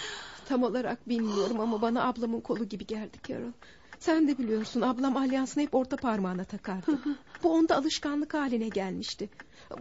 [0.49, 3.53] Tam olarak bilmiyorum ama bana ablamın kolu gibi geldi Carol.
[3.99, 6.99] Sen de biliyorsun ablam alyansını hep orta parmağına takardı.
[7.43, 9.31] Bu onda alışkanlık haline gelmişti.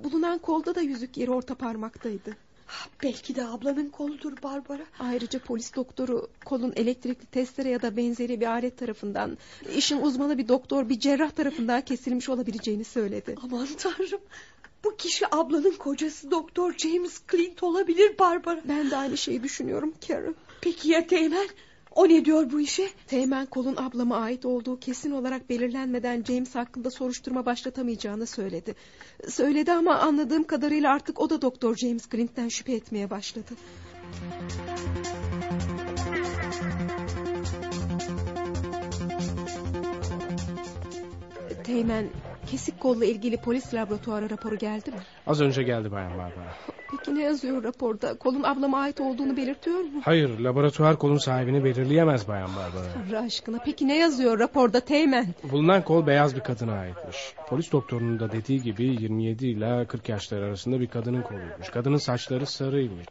[0.03, 2.37] Bulunan kolda da yüzük yeri orta parmaktaydı.
[3.03, 4.83] Belki de ablanın koludur Barbara.
[4.99, 9.37] Ayrıca polis doktoru kolun elektrikli testere ya da benzeri bir alet tarafından...
[9.75, 13.35] ...işin uzmanı bir doktor bir cerrah tarafından kesilmiş olabileceğini söyledi.
[13.43, 14.21] Aman tanrım.
[14.83, 18.61] Bu kişi ablanın kocası Doktor James Clint olabilir Barbara.
[18.67, 20.33] Ben de aynı şeyi düşünüyorum Carol.
[20.63, 21.47] Peki ya Teğmen?
[21.91, 22.89] O ne diyor bu işe?
[23.07, 28.75] Teğmen kolun ablama ait olduğu kesin olarak belirlenmeden James hakkında soruşturma başlatamayacağını söyledi.
[29.29, 33.51] Söyledi ama anladığım kadarıyla artık o da Doktor James Clint'ten şüphe etmeye başladı.
[41.63, 42.09] Teğmen,
[42.51, 44.97] kesik kolla ilgili polis laboratuvarı raporu geldi mi?
[45.27, 46.72] Az önce geldi Bayan Barbara.
[46.97, 48.17] Peki ne yazıyor raporda?
[48.17, 50.01] Kolun ablama ait olduğunu belirtiyor mu?
[50.03, 52.93] Hayır laboratuvar kolun sahibini belirleyemez Bayan Barbara.
[52.93, 55.27] Tanrı aşkına peki ne yazıyor raporda Teğmen?
[55.51, 57.17] Bulunan kol beyaz bir kadına aitmiş.
[57.49, 61.69] Polis doktorunun da dediği gibi 27 ile 40 yaşlar arasında bir kadının koluymuş.
[61.69, 63.05] Kadının saçları sarıymış.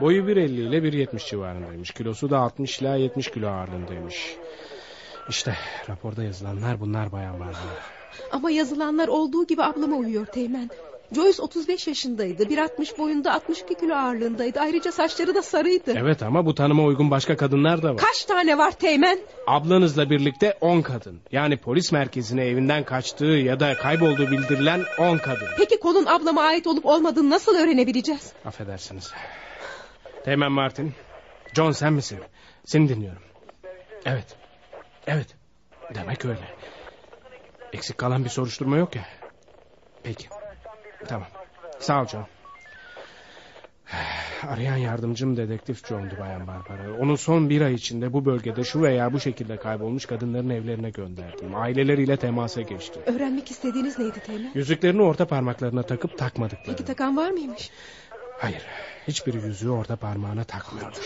[0.00, 1.90] Boyu 1.50 ile 1.70 civarındaymış.
[1.90, 4.36] Kilosu da 60 ile 70 kilo ağırlığındaymış.
[5.28, 5.56] İşte
[5.88, 7.54] raporda yazılanlar bunlar Bayan Barbara.
[8.32, 10.70] Ama yazılanlar olduğu gibi ablama uyuyor Teğmen.
[11.14, 12.42] Joyce 35 yaşındaydı.
[12.42, 14.60] 1.60 boyunda 62 kilo ağırlığındaydı.
[14.60, 15.94] Ayrıca saçları da sarıydı.
[15.96, 17.96] Evet ama bu tanıma uygun başka kadınlar da var.
[17.96, 19.18] Kaç tane var Teğmen?
[19.46, 21.20] Ablanızla birlikte 10 kadın.
[21.32, 25.48] Yani polis merkezine evinden kaçtığı ya da kaybolduğu bildirilen 10 kadın.
[25.58, 28.32] Peki kolun ablama ait olup olmadığını nasıl öğrenebileceğiz?
[28.44, 29.12] Affedersiniz.
[30.24, 30.92] Teğmen Martin.
[31.54, 32.18] John sen misin?
[32.64, 33.22] Seni dinliyorum.
[34.04, 34.36] Evet.
[35.06, 35.26] Evet.
[35.94, 36.54] Demek öyle.
[37.72, 39.04] Eksik kalan bir soruşturma yok ya.
[40.02, 40.28] Peki.
[41.08, 41.28] Tamam.
[41.78, 42.26] Sağ ol John.
[44.48, 46.96] Arayan yardımcım dedektif John'du Bayan Barbara.
[47.00, 51.54] Onu son bir ay içinde bu bölgede şu veya bu şekilde kaybolmuş kadınların evlerine gönderdim.
[51.54, 53.02] Aileleriyle temasa geçtim.
[53.06, 54.50] Öğrenmek istediğiniz neydi Teğmen?
[54.54, 56.66] Yüzüklerini orta parmaklarına takıp takmadıkları.
[56.66, 57.70] Peki takan var mıymış?
[58.38, 58.62] Hayır.
[59.08, 60.98] Hiçbir yüzüğü orta parmağına takmıyormuş.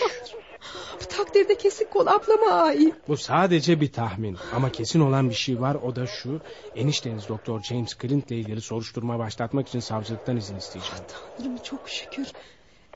[1.03, 2.95] Bu takdirde kesik kol ablama ait.
[3.09, 6.41] Bu sadece bir tahmin ama kesin olan bir şey var o da şu
[6.77, 11.05] enişteniz Doktor James Clint ile ilgili soruşturma başlatmak için savcılıktan izin isteyeceğim.
[11.39, 12.27] Tanrım çok şükür.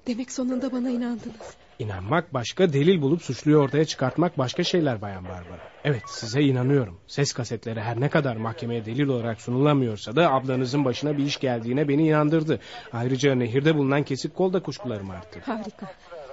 [0.06, 1.56] Demek sonunda bana inandınız.
[1.78, 5.60] İnanmak başka delil bulup suçluyu ortaya çıkartmak başka şeyler Bayan Barbara.
[5.84, 6.98] Evet size inanıyorum.
[7.06, 11.88] Ses kasetleri her ne kadar mahkemeye delil olarak sunulamıyorsa da ablanızın başına bir iş geldiğine
[11.88, 12.60] beni inandırdı.
[12.92, 15.44] Ayrıca nehirde bulunan kesik kol da kuşkularımı arttırdı.
[15.44, 15.86] Harika.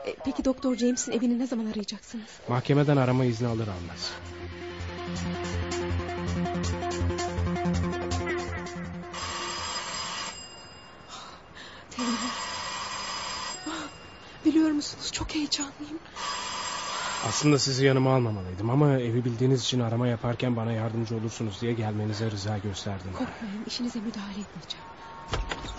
[0.06, 2.26] E, peki Doktor James'in evini ne zaman arayacaksınız?
[2.50, 4.12] Mahkemeden arama izni alır almaz.
[13.68, 13.90] Ah,
[14.46, 16.00] Biliyor musunuz çok heyecanlıyım.
[17.28, 22.32] Aslında sizi yanıma almamalıydım ama evi bildiğiniz için arama yaparken bana yardımcı olursunuz diye gelmenize
[22.32, 23.14] rıza gösterdim.
[23.14, 24.86] Korkmayın işinize müdahale etmeyeceğim.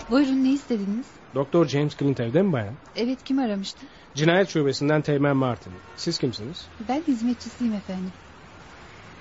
[0.09, 1.05] Buyurun ne istediniz?
[1.35, 2.73] Doktor James Clint evde mi bayan?
[2.95, 3.85] Evet kim aramıştı?
[4.15, 5.73] Cinayet şubesinden Teğmen Martin.
[5.95, 6.65] Siz kimsiniz?
[6.89, 8.11] Ben hizmetçisiyim efendim.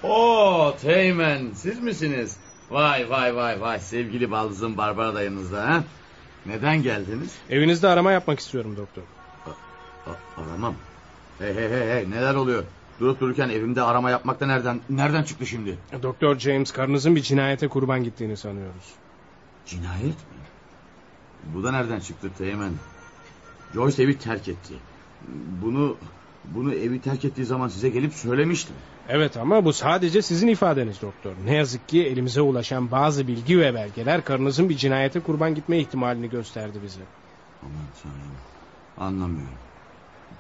[0.03, 2.37] Oo Teğmen siz misiniz?
[2.71, 5.85] Vay vay vay vay sevgili baldızım Barbara da yanınızda ha?
[6.47, 7.35] Neden geldiniz?
[7.51, 9.03] Evinizde arama yapmak istiyorum doktor.
[10.07, 10.75] A- aramam.
[11.39, 12.65] Hey hey hey hey neler oluyor?
[13.01, 15.79] Durup dururken evimde arama yapmak da nereden nereden çıktı şimdi?
[16.03, 18.93] Doktor James karınızın bir cinayete kurban gittiğini sanıyoruz.
[19.67, 20.37] Cinayet mi?
[21.55, 22.73] Bu da nereden çıktı Teğmen?
[23.75, 24.75] Joyce evi terk etti.
[25.63, 25.97] Bunu
[26.45, 28.77] bunu evi terk ettiği zaman size gelip söylemiştim.
[29.09, 31.33] Evet ama bu sadece sizin ifadeniz doktor.
[31.45, 36.31] Ne yazık ki elimize ulaşan bazı bilgi ve belgeler karınızın bir cinayete kurban gitme ihtimalini
[36.31, 37.01] gösterdi bize.
[37.63, 38.37] Aman tanrım.
[38.99, 39.59] Anlamıyorum.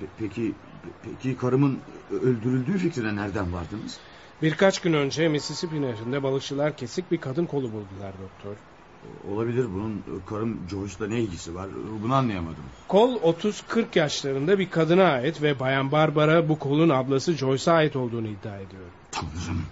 [0.00, 0.54] Pe- peki
[1.02, 1.78] peki karımın
[2.22, 3.98] öldürüldüğü fikrine nereden vardınız?
[4.42, 8.56] Birkaç gün önce Mississippi nehrinde balıkçılar kesik bir kadın kolu buldular doktor.
[9.32, 11.68] Olabilir bunun karım Joyce'la ne ilgisi var
[12.02, 12.64] bunu anlayamadım.
[12.88, 18.28] Kol 30-40 yaşlarında bir kadına ait ve Bayan Barbara bu kolun ablası Joyce'a ait olduğunu
[18.28, 18.82] iddia ediyor.
[19.10, 19.62] Tanrım.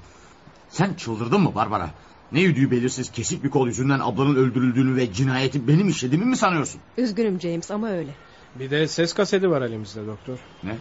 [0.68, 1.90] Sen çıldırdın mı Barbara?
[2.32, 6.80] Ne yüdüğü belirsiz kesik bir kol yüzünden ablanın öldürüldüğünü ve cinayeti benim işlediğimi mi sanıyorsun?
[6.98, 8.10] Üzgünüm James ama öyle.
[8.58, 10.38] Bir de ses kaseti var elimizde doktor.
[10.62, 10.76] Ne?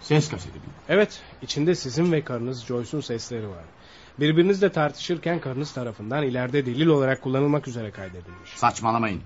[0.00, 0.64] Ses kaseti mi?
[0.88, 3.64] Evet, içinde sizin ve karınız Joyce'un sesleri var.
[4.20, 8.50] Birbirinizle tartışırken karınız tarafından ileride delil olarak kullanılmak üzere kaydedilmiş.
[8.54, 9.20] Saçmalamayın.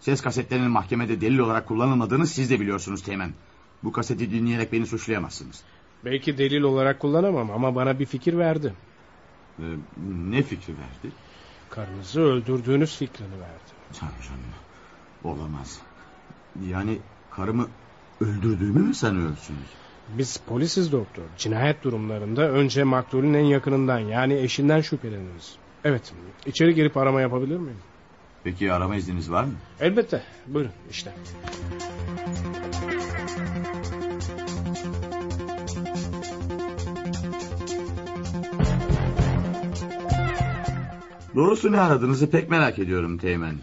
[0.00, 3.34] Ses kasetlerinin mahkemede delil olarak kullanılmadığını siz de biliyorsunuz Teğmen.
[3.82, 5.62] Bu kaseti dinleyerek beni suçlayamazsınız.
[6.04, 8.74] Belki delil olarak kullanamam ama bana bir fikir verdi.
[9.58, 9.62] Ee,
[10.30, 11.14] ne fikri verdi?
[11.70, 13.70] Karınızı öldürdüğünüz fikrini verdi.
[13.92, 14.40] Tanrım.
[15.24, 15.80] Olamaz.
[16.68, 16.98] Yani
[17.30, 17.68] karımı
[18.20, 19.68] öldürdüğümü mü sanıyorsunuz?
[20.08, 21.22] Biz polisiz doktor.
[21.38, 25.56] Cinayet durumlarında önce maktulün en yakınından yani eşinden şüpheleniriz.
[25.84, 26.12] Evet,
[26.46, 27.78] içeri girip arama yapabilir miyim?
[28.44, 29.52] Peki arama izniniz var mı?
[29.80, 30.22] Elbette.
[30.46, 31.12] Buyurun işte.
[41.34, 43.54] Doğrusu ne aradığınızı pek merak ediyorum Teğmen.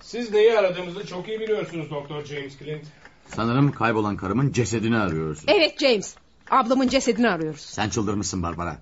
[0.00, 2.84] Siz neyi aradığımızı çok iyi biliyorsunuz Doktor James Clint.
[3.38, 5.44] Sanırım kaybolan karımın cesedini arıyorsun.
[5.48, 6.14] Evet James.
[6.50, 7.60] Ablamın cesedini arıyoruz.
[7.60, 8.78] Sen çıldırmışsın Barbara.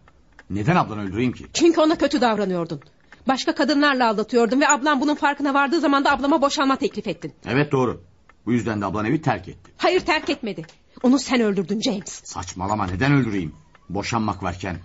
[0.51, 1.47] Neden ablanı öldüreyim ki?
[1.53, 2.81] Çünkü ona kötü davranıyordun.
[3.29, 7.33] Başka kadınlarla aldatıyordun ve ablam bunun farkına vardığı zaman da ablama boşanma teklif ettin.
[7.47, 8.01] Evet doğru.
[8.47, 9.71] Bu yüzden de ablan evi terk etti.
[9.77, 10.63] Hayır terk etmedi.
[11.03, 12.21] Onu sen öldürdün James.
[12.25, 13.55] Saçmalama neden öldüreyim?
[13.89, 14.77] Boşanmak varken.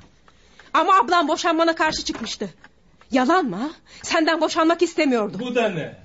[0.73, 2.49] Ama ablam boşanmana karşı çıkmıştı.
[3.11, 3.71] Yalan mı?
[4.01, 5.37] Senden boşanmak istemiyordu.
[5.39, 6.00] Bu da ne?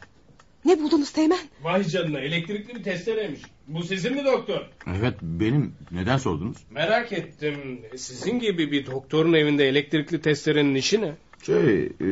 [0.67, 1.39] Ne buldunuz Teğmen?
[1.63, 3.41] Vay canına elektrikli bir testereymiş.
[3.69, 4.61] Bu sizin mi doktor?
[4.99, 5.75] Evet benim.
[5.91, 6.57] Neden sordunuz?
[6.71, 7.81] Merak ettim.
[7.97, 11.13] Sizin gibi bir doktorun evinde elektrikli testerenin işi ne?
[11.43, 12.07] Şey e,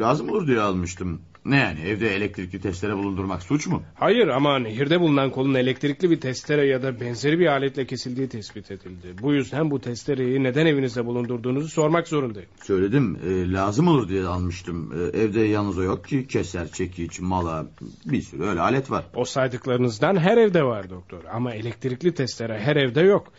[0.00, 1.22] lazım olur diye almıştım.
[1.44, 3.82] Ne yani evde elektrikli testere bulundurmak suç mu?
[3.94, 8.70] Hayır ama nehirde bulunan kolun elektrikli bir testere ya da benzeri bir aletle kesildiği tespit
[8.70, 9.14] edildi.
[9.22, 12.48] Bu yüzden bu testereyi neden evinizde bulundurduğunuzu sormak zorundayım.
[12.62, 14.92] Söyledim e, lazım olur diye almıştım.
[14.92, 17.66] E, evde yalnız o yok ki keser, çekiç, mala
[18.06, 19.04] bir sürü öyle alet var.
[19.14, 21.24] O saydıklarınızdan her evde var doktor.
[21.32, 23.32] Ama elektrikli testere her evde yok.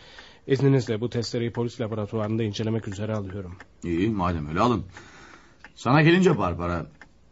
[0.46, 3.56] İzninizle bu testereyi polis laboratuvarında incelemek üzere alıyorum.
[3.84, 4.84] İyi madem öyle alın.
[5.74, 6.86] Sana gelince Barbara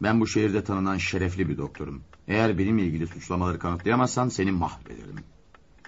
[0.05, 2.03] ben bu şehirde tanınan şerefli bir doktorum.
[2.29, 5.17] Eğer benimle ilgili suçlamaları kanıtlayamazsan seni mahvederim.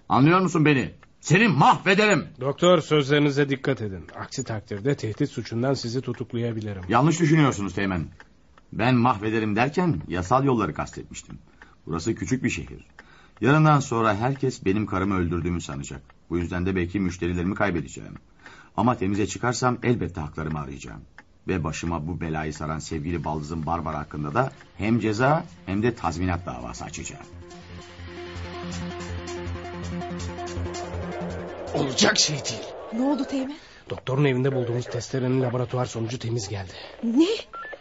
[0.08, 0.90] Anlıyor musun beni?
[1.20, 2.26] Seni mahvederim.
[2.40, 4.04] Doktor sözlerinize dikkat edin.
[4.20, 6.82] Aksi takdirde tehdit suçundan sizi tutuklayabilirim.
[6.88, 8.06] Yanlış düşünüyorsunuz Teğmen.
[8.72, 11.38] Ben mahvederim derken yasal yolları kastetmiştim.
[11.86, 12.86] Burası küçük bir şehir.
[13.40, 16.02] Yarından sonra herkes benim karımı öldürdüğümü sanacak.
[16.30, 18.14] Bu yüzden de belki müşterilerimi kaybedeceğim.
[18.76, 21.00] Ama temize çıkarsam elbette haklarımı arayacağım.
[21.48, 26.46] Ve başıma bu belayı saran sevgili baldızım Barbara hakkında da hem ceza hem de tazminat
[26.46, 27.26] davası açacağım.
[31.74, 32.66] Olacak şey değil.
[32.92, 33.56] Ne oldu Teğmen?
[33.90, 36.72] Doktorun evinde bulduğumuz testerenin laboratuvar sonucu temiz geldi.
[37.02, 37.26] Ne?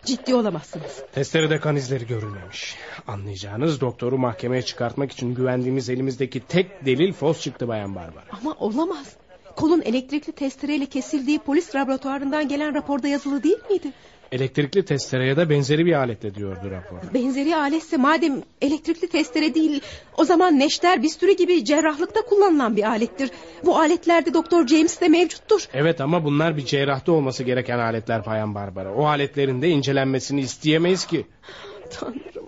[0.05, 1.03] Ciddi olamazsınız.
[1.13, 2.75] Testerede kan izleri görülmemiş.
[3.07, 8.25] Anlayacağınız doktoru mahkemeye çıkartmak için güvendiğimiz elimizdeki tek delil fos çıktı Bayan Barbara.
[8.31, 9.15] Ama olamaz.
[9.55, 13.91] Kolun elektrikli testereyle kesildiği polis laboratuvarından gelen raporda yazılı değil miydi?
[14.31, 17.13] Elektrikli testere ya da benzeri bir aletle diyordu rapor.
[17.13, 19.81] Benzeri aletse madem elektrikli testere değil...
[20.17, 23.31] ...o zaman neşter bisturi gibi cerrahlıkta kullanılan bir alettir.
[23.65, 25.67] Bu aletlerde Doktor James de mevcuttur.
[25.73, 28.93] Evet ama bunlar bir cerrahta olması gereken aletler Bayan Barbara.
[28.93, 31.25] O aletlerin de incelenmesini isteyemeyiz ki.
[31.99, 32.45] Tanrım.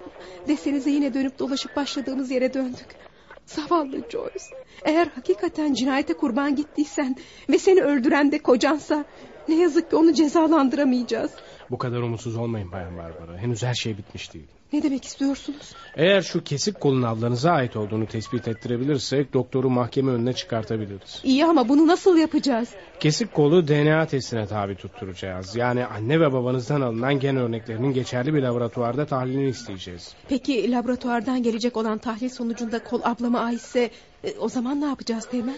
[0.47, 3.06] Desenize yine dönüp dolaşıp başladığımız yere döndük.
[3.47, 4.45] Zavallı Joyce.
[4.85, 7.15] Eğer hakikaten cinayete kurban gittiysen...
[7.49, 9.05] ...ve seni öldüren de kocansa...
[9.47, 11.31] ...ne yazık ki onu cezalandıramayacağız.
[11.69, 13.37] Bu kadar umutsuz olmayın Bayan Barbara.
[13.37, 14.47] Henüz her şey bitmiş değil.
[14.73, 15.73] Ne demek istiyorsunuz?
[15.95, 21.21] Eğer şu kesik kolun ablanıza ait olduğunu tespit ettirebilirsek doktoru mahkeme önüne çıkartabiliriz.
[21.23, 22.69] İyi ama bunu nasıl yapacağız?
[22.99, 25.55] Kesik kolu DNA testine tabi tutturacağız.
[25.55, 30.13] Yani anne ve babanızdan alınan gen örneklerinin geçerli bir laboratuvarda tahlilini isteyeceğiz.
[30.29, 33.89] Peki laboratuvardan gelecek olan tahlil sonucunda kol ablama aitse...
[34.23, 35.57] e, ...o zaman ne yapacağız Teğmen?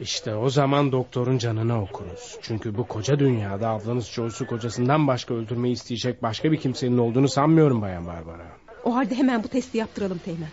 [0.00, 2.38] İşte o zaman doktorun canını okuruz.
[2.42, 7.82] Çünkü bu koca dünyada ablanız Joyce'u kocasından başka öldürmeyi isteyecek başka bir kimsenin olduğunu sanmıyorum
[7.82, 8.46] Bayan Barbara.
[8.84, 10.48] O halde hemen bu testi yaptıralım Teğmen.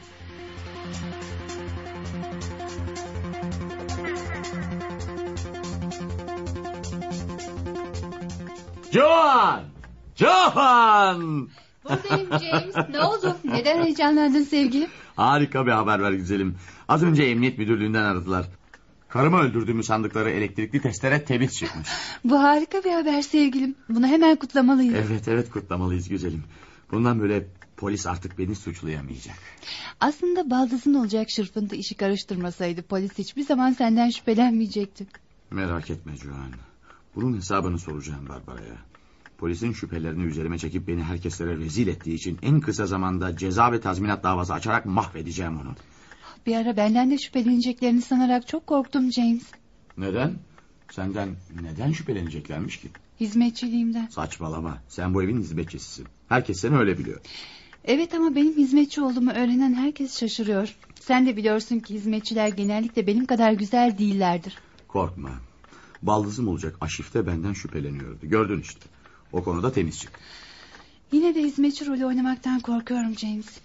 [8.92, 9.64] Joan!
[10.16, 11.50] Joan!
[11.84, 12.90] Buradayım James.
[12.90, 13.36] Ne oldu?
[13.44, 14.90] Neden heyecanlandın sevgilim?
[15.16, 16.58] Harika bir haber ver güzelim.
[16.88, 18.46] Az önce emniyet müdürlüğünden aradılar.
[19.12, 21.88] Karımı öldürdüğümü sandıkları elektrikli testere temiz çıkmış.
[22.24, 23.76] Bu harika bir haber sevgilim.
[23.89, 24.95] Bunu hemen kutlamalıyız.
[24.95, 26.43] Evet evet kutlamalıyız güzelim.
[26.91, 27.47] Bundan böyle
[27.78, 29.36] polis artık beni suçlayamayacak.
[30.00, 35.06] Aslında baldızın olacak şırfıntı işi karıştırmasaydı polis hiçbir zaman senden şüphelenmeyecekti.
[35.52, 36.52] Merak etme Joan.
[37.15, 38.78] Bunun hesabını soracağım Barbara'ya.
[39.38, 44.24] Polisin şüphelerini üzerime çekip beni herkeslere rezil ettiği için en kısa zamanda ceza ve tazminat
[44.24, 45.76] davası açarak mahvedeceğim onu.
[46.46, 49.44] Bir ara benden de şüpheleneceklerini sanarak çok korktum James.
[49.98, 50.34] Neden?
[50.92, 51.30] Senden
[51.62, 52.90] neden şüpheleneceklermiş ki?
[53.20, 54.08] Hizmetçiliğimden.
[54.08, 54.78] Saçmalama.
[54.88, 56.08] Sen bu evin hizmetçisisin.
[56.30, 57.22] Herkes seni öyle biliyor.
[57.86, 60.76] Evet ama benim hizmetçi olduğumu öğrenen herkes şaşırıyor.
[61.00, 64.58] Sen de biliyorsun ki hizmetçiler genellikle benim kadar güzel değillerdir.
[64.88, 65.32] Korkma.
[66.02, 68.28] Baldızım olacak Aşif de benden şüpheleniyordu.
[68.28, 68.86] Gördün işte.
[69.32, 70.12] O konuda temiz çık.
[71.12, 73.60] Yine de hizmetçi rolü oynamaktan korkuyorum James.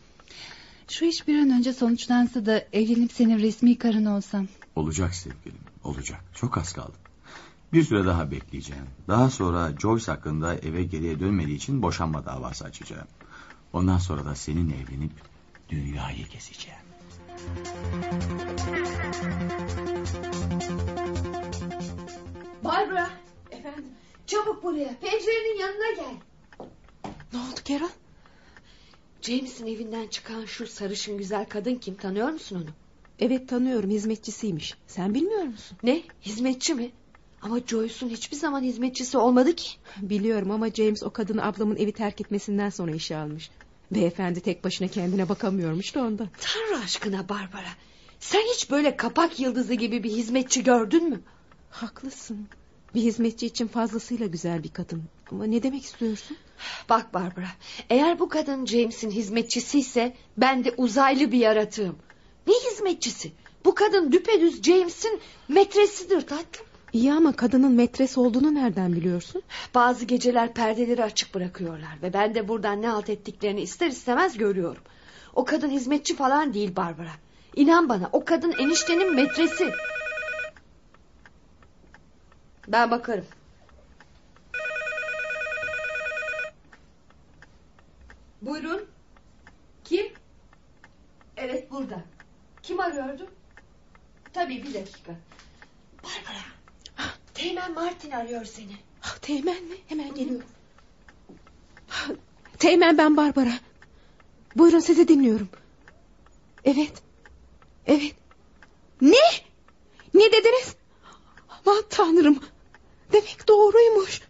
[0.89, 4.49] Şu iş bir an önce sonuçlansa da evlenip senin resmi karın olsam.
[4.77, 5.61] Olacak sevgilim.
[5.85, 6.21] Olacak.
[6.35, 6.93] Çok az kaldı.
[7.73, 8.87] Bir süre daha bekleyeceğim.
[9.09, 13.07] Daha sonra Joyce hakkında eve geriye dönmediği için boşanma davası açacağım.
[13.73, 15.13] Ondan sonra da seninle evlenip
[15.69, 16.81] dünyayı gezeceğim.
[22.65, 23.11] Barbara.
[23.51, 23.85] Efendim.
[24.27, 24.99] Çabuk buraya.
[25.01, 26.15] Pencerenin yanına gel.
[27.33, 27.89] Ne oldu Carol?
[29.27, 32.71] James'in evinden çıkan şu sarışın güzel kadın kim tanıyor musun onu?
[33.19, 34.75] Evet tanıyorum hizmetçisiymiş.
[34.87, 35.79] Sen bilmiyor musun?
[35.83, 36.03] Ne?
[36.23, 36.91] Hizmetçi mi?
[37.43, 39.71] Ama Joyce'un hiçbir zaman hizmetçisi olmadı ki.
[40.03, 43.51] Biliyorum ama James o kadını ablamın evi terk etmesinden sonra işe almış.
[43.91, 46.29] Beyefendi tek başına kendine bakamıyormuş da ondan.
[46.41, 47.71] Tanrı aşkına Barbara.
[48.21, 51.21] Sen hiç böyle kapak yıldızı gibi bir hizmetçi gördün mü?
[51.71, 52.49] Haklısın.
[52.95, 55.03] Bir hizmetçi için fazlasıyla güzel bir kadın.
[55.31, 56.37] Ama ne demek istiyorsun?
[56.89, 57.49] Bak Barbara.
[57.91, 61.97] Eğer bu kadın James'in hizmetçisi ise ben de uzaylı bir yaratığım.
[62.47, 63.33] Ne hizmetçisi?
[63.65, 66.67] Bu kadın düpedüz James'in metresidir tatlım.
[66.93, 69.43] İyi ama kadının metres olduğunu nereden biliyorsun?
[69.75, 74.83] Bazı geceler perdeleri açık bırakıyorlar ve ben de buradan ne halt ettiklerini ister istemez görüyorum.
[75.35, 77.13] O kadın hizmetçi falan değil Barbara.
[77.57, 79.71] İnan bana o kadın eniştenin metresi.
[82.69, 83.25] Ben bakarım.
[88.47, 88.85] Buyurun.
[89.85, 90.13] Kim?
[91.37, 92.05] Evet burada.
[92.63, 93.27] Kim arıyordu?
[94.33, 95.13] Tabii bir dakika.
[96.05, 96.43] Barbara.
[97.35, 98.77] Teğmen Martin arıyor seni.
[99.03, 99.77] Ah, Teğmen mi?
[99.89, 100.49] Hemen geliyorum.
[101.91, 102.09] Ah,
[102.59, 103.53] Teğmen ben Barbara.
[104.57, 105.49] Buyurun sizi dinliyorum.
[106.65, 106.93] Evet.
[107.87, 108.15] Evet.
[109.01, 109.17] Ne?
[110.15, 110.75] Ne dediniz?
[111.49, 112.41] Aman tanrım.
[113.13, 114.21] Demek doğruymuş.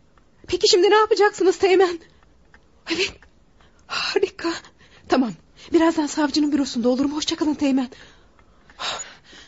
[0.47, 2.01] Peki şimdi ne yapacaksınız Teğmen?
[2.95, 3.13] Evet.
[3.87, 4.49] Harika.
[5.09, 5.33] Tamam.
[5.73, 7.13] Birazdan savcının bürosunda olurum.
[7.17, 7.89] Hoşçakalın Teğmen.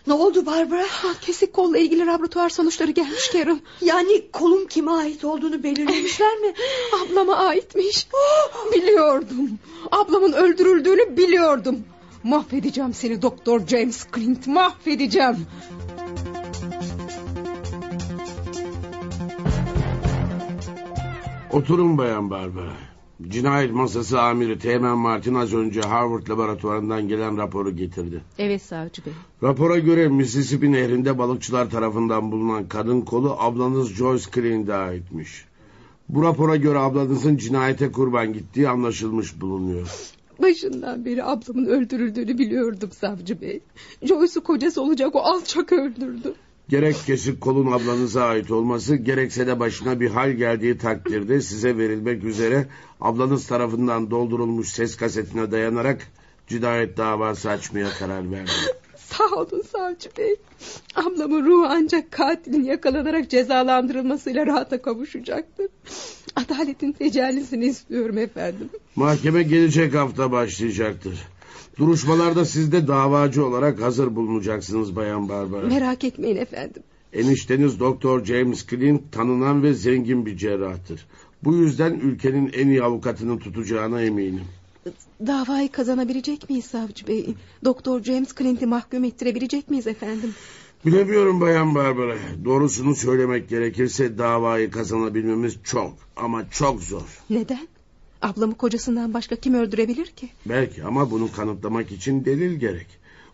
[0.06, 0.86] Ne oldu Barbara?
[1.06, 3.58] Ah, Kesik kolla ilgili laboratuvar sonuçları gelmiş Carol.
[3.80, 6.54] Yani kolun kime ait olduğunu belirlemişler mi?
[7.04, 8.08] Ablama aitmiş.
[8.74, 9.58] Biliyordum.
[9.90, 11.84] Ablamın öldürüldüğünü biliyordum.
[12.22, 14.46] Mahvedeceğim seni Doktor James Clint.
[14.46, 15.46] Mahvedeceğim.
[21.52, 22.72] Oturun bayan Barbara.
[23.22, 28.22] Cinayet masası amiri Teğmen Martin az önce Harvard laboratuvarından gelen raporu getirdi.
[28.38, 29.12] Evet savcı bey.
[29.42, 35.44] Rapora göre Mississippi nehrinde balıkçılar tarafından bulunan kadın kolu ablanız Joyce Clint'e aitmiş.
[36.08, 40.12] Bu rapora göre ablanızın cinayete kurban gittiği anlaşılmış bulunuyor.
[40.42, 43.60] Başından beri ablamın öldürüldüğünü biliyordum savcı bey.
[44.02, 46.34] Joyce'u kocası olacak o alçak öldürdü.
[46.68, 52.24] Gerek kesik kolun ablanıza ait olması gerekse de başına bir hal geldiği takdirde size verilmek
[52.24, 52.66] üzere
[53.00, 56.08] ablanız tarafından doldurulmuş ses kasetine dayanarak
[56.46, 58.54] cinayet davası açmaya karar verdim.
[58.96, 60.36] Sağ olun savcı bey.
[60.94, 65.66] Ablamın ruhu ancak katilin yakalanarak cezalandırılmasıyla rahata kavuşacaktır.
[66.36, 68.70] Adaletin tecellisini istiyorum efendim.
[68.96, 71.18] Mahkeme gelecek hafta başlayacaktır.
[71.78, 75.66] Duruşmalarda siz de davacı olarak hazır bulunacaksınız Bayan Barbara.
[75.66, 76.82] Merak etmeyin efendim.
[77.12, 81.06] Enişteniz Doktor James Clint tanınan ve zengin bir cerrahtır.
[81.44, 84.44] Bu yüzden ülkenin en iyi avukatını tutacağına eminim.
[85.26, 87.34] Davayı kazanabilecek miyiz savcı bey?
[87.64, 90.34] Doktor James Clint'i mahkum ettirebilecek miyiz efendim?
[90.86, 92.16] Bilemiyorum Bayan Barbara.
[92.44, 97.22] Doğrusunu söylemek gerekirse davayı kazanabilmemiz çok ama çok zor.
[97.30, 97.68] Neden?
[98.22, 100.28] Ablamı kocasından başka kim öldürebilir ki?
[100.46, 102.86] Belki ama bunu kanıtlamak için delil gerek.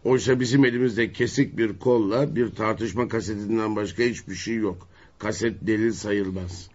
[0.04, 4.88] Oysa bizim elimizde kesik bir kolla bir tartışma kasetinden başka hiçbir şey yok.
[5.18, 6.68] Kaset delil sayılmaz.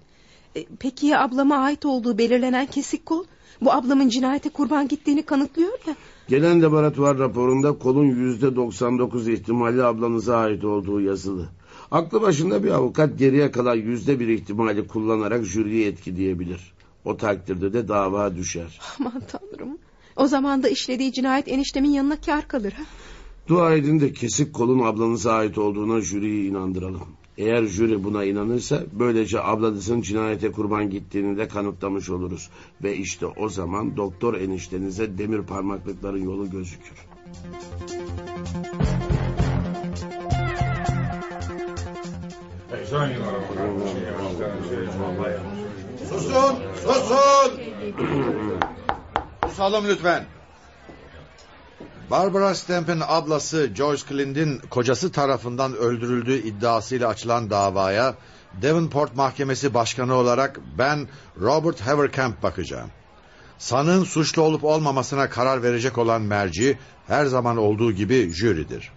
[0.56, 3.26] E, peki ya ablama ait olduğu belirlenen kesik kol?
[3.62, 5.96] Bu ablamın cinayete kurban gittiğini kanıtlıyor ya.
[6.28, 11.50] Gelen laboratuvar raporunda kolun yüzde 99 ihtimali ablanıza ait olduğu yazılı.
[11.92, 16.74] Aklı başında bir avukat geriye kalan yüzde bir ihtimali kullanarak jüriyi etkileyebilir.
[17.10, 18.80] O takdirde de dava düşer.
[19.00, 19.78] Aman tanrım.
[20.16, 22.72] O zaman da işlediği cinayet eniştemin yanına kar kalır.
[22.72, 22.84] Ha?
[23.48, 27.08] Dua edin de kesik kolun ablanıza ait olduğuna jüriyi inandıralım.
[27.38, 32.50] Eğer jüri buna inanırsa böylece ablanızın cinayete kurban gittiğini de kanıtlamış oluruz.
[32.84, 36.96] Ve işte o zaman doktor eniştenize demir parmaklıkların yolu gözükür.
[46.10, 47.62] Susun, susun.
[49.48, 50.26] Susalım lütfen.
[52.12, 58.16] Barbara Stamp'in ablası Joyce Clint'in kocası tarafından öldürüldüğü iddiasıyla açılan davaya
[58.62, 61.08] Devonport Mahkemesi Başkanı olarak ben
[61.42, 62.90] Robert Haverkamp bakacağım.
[63.58, 68.92] Sanığın suçlu olup olmamasına karar verecek olan merci her zaman olduğu gibi jüridir.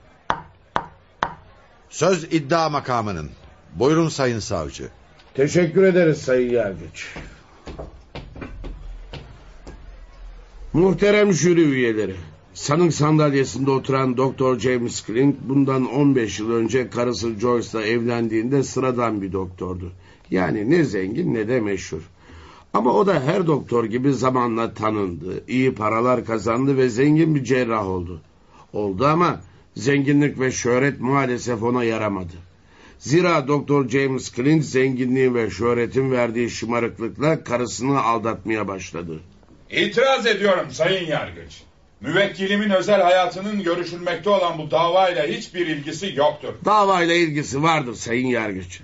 [1.90, 3.30] Söz iddia makamının.
[3.74, 4.88] Buyurun sayın savcı.
[5.34, 7.14] Teşekkür ederiz Sayın Yargıç.
[10.72, 12.14] Muhterem jüri üyeleri.
[12.54, 19.32] Sanık sandalyesinde oturan Doktor James Clint bundan 15 yıl önce karısı Joyce'la evlendiğinde sıradan bir
[19.32, 19.92] doktordu.
[20.30, 22.02] Yani ne zengin ne de meşhur.
[22.74, 27.88] Ama o da her doktor gibi zamanla tanındı, iyi paralar kazandı ve zengin bir cerrah
[27.88, 28.20] oldu.
[28.72, 29.40] Oldu ama
[29.76, 32.51] zenginlik ve şöhret maalesef ona yaramadı.
[33.02, 39.20] Zira Doktor James Clint zenginliğin ve şöhretin verdiği şımarıklıkla karısını aldatmaya başladı.
[39.70, 41.62] İtiraz ediyorum Sayın Yargıç.
[42.00, 46.54] Müvekkilimin özel hayatının görüşülmekte olan bu davayla hiçbir ilgisi yoktur.
[46.64, 48.80] Davayla ilgisi vardır Sayın Yargıç.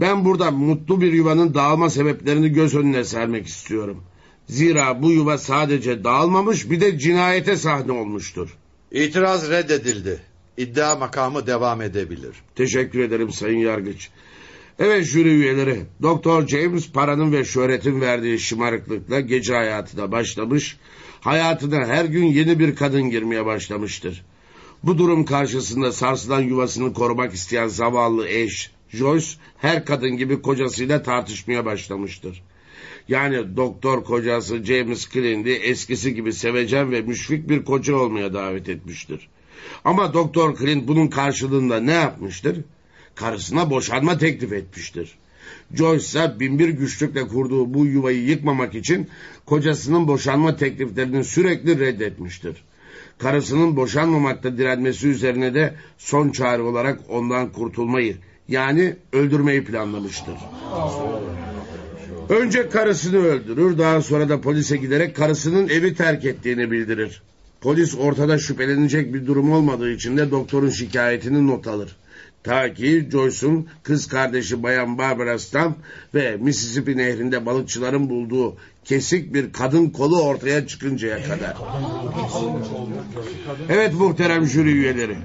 [0.00, 4.04] Ben burada mutlu bir yuvanın dağılma sebeplerini göz önüne sermek istiyorum.
[4.46, 8.56] Zira bu yuva sadece dağılmamış bir de cinayete sahne olmuştur.
[8.90, 10.20] İtiraz reddedildi.
[10.56, 12.36] İddia makamı devam edebilir.
[12.54, 14.10] Teşekkür ederim Sayın Yargıç.
[14.78, 20.76] Evet jüri üyeleri, Doktor James paranın ve şöhretin verdiği şımarıklıkla gece hayatına başlamış,
[21.20, 24.24] hayatına her gün yeni bir kadın girmeye başlamıştır.
[24.82, 29.26] Bu durum karşısında sarsılan yuvasını korumak isteyen zavallı eş, Joyce,
[29.58, 32.42] her kadın gibi kocasıyla tartışmaya başlamıştır.
[33.08, 39.28] Yani doktor kocası James Clint'i eskisi gibi sevecen ve müşfik bir koca olmaya davet etmiştir.
[39.84, 42.60] Ama Doktor Clint bunun karşılığında ne yapmıştır?
[43.14, 45.18] Karısına boşanma teklif etmiştir.
[45.74, 49.08] Joyce ise binbir güçlükle kurduğu bu yuvayı yıkmamak için
[49.46, 52.64] kocasının boşanma tekliflerini sürekli reddetmiştir.
[53.18, 58.16] Karısının boşanmamakta direnmesi üzerine de son çare olarak ondan kurtulmayı
[58.48, 60.34] yani öldürmeyi planlamıştır.
[62.28, 67.22] Önce karısını öldürür daha sonra da polise giderek karısının evi terk ettiğini bildirir.
[67.60, 71.96] Polis ortada şüphelenecek bir durum olmadığı için de doktorun şikayetini not alır.
[72.42, 75.76] Ta ki Joyce'un kız kardeşi Bayan Barbara Stamp
[76.14, 81.56] ve Mississippi nehrinde balıkçıların bulduğu kesik bir kadın kolu ortaya çıkıncaya kadar.
[83.68, 85.16] Evet muhterem jüri üyeleri.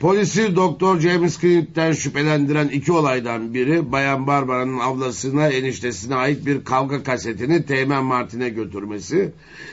[0.00, 7.02] Polisi Doktor James Clint'ten şüphelendiren iki olaydan biri Bayan Barbara'nın ablasına eniştesine ait bir kavga
[7.02, 9.32] kasetini Teğmen Martin'e götürmesi.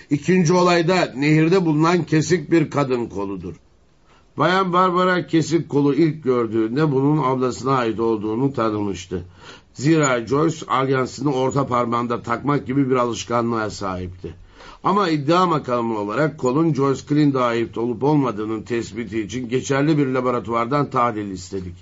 [0.09, 3.55] İkinci olayda nehirde bulunan kesik bir kadın koludur.
[4.37, 9.25] Bayan Barbara kesik kolu ilk gördüğünde bunun ablasına ait olduğunu tanımıştı.
[9.73, 14.44] Zira Joyce alyansını orta parmağında takmak gibi bir alışkanlığa sahipti.
[14.83, 20.89] Ama iddia makamı olarak kolun Joyce Clint'e ait olup olmadığının tespiti için geçerli bir laboratuvardan
[20.89, 21.75] tahlil istedik.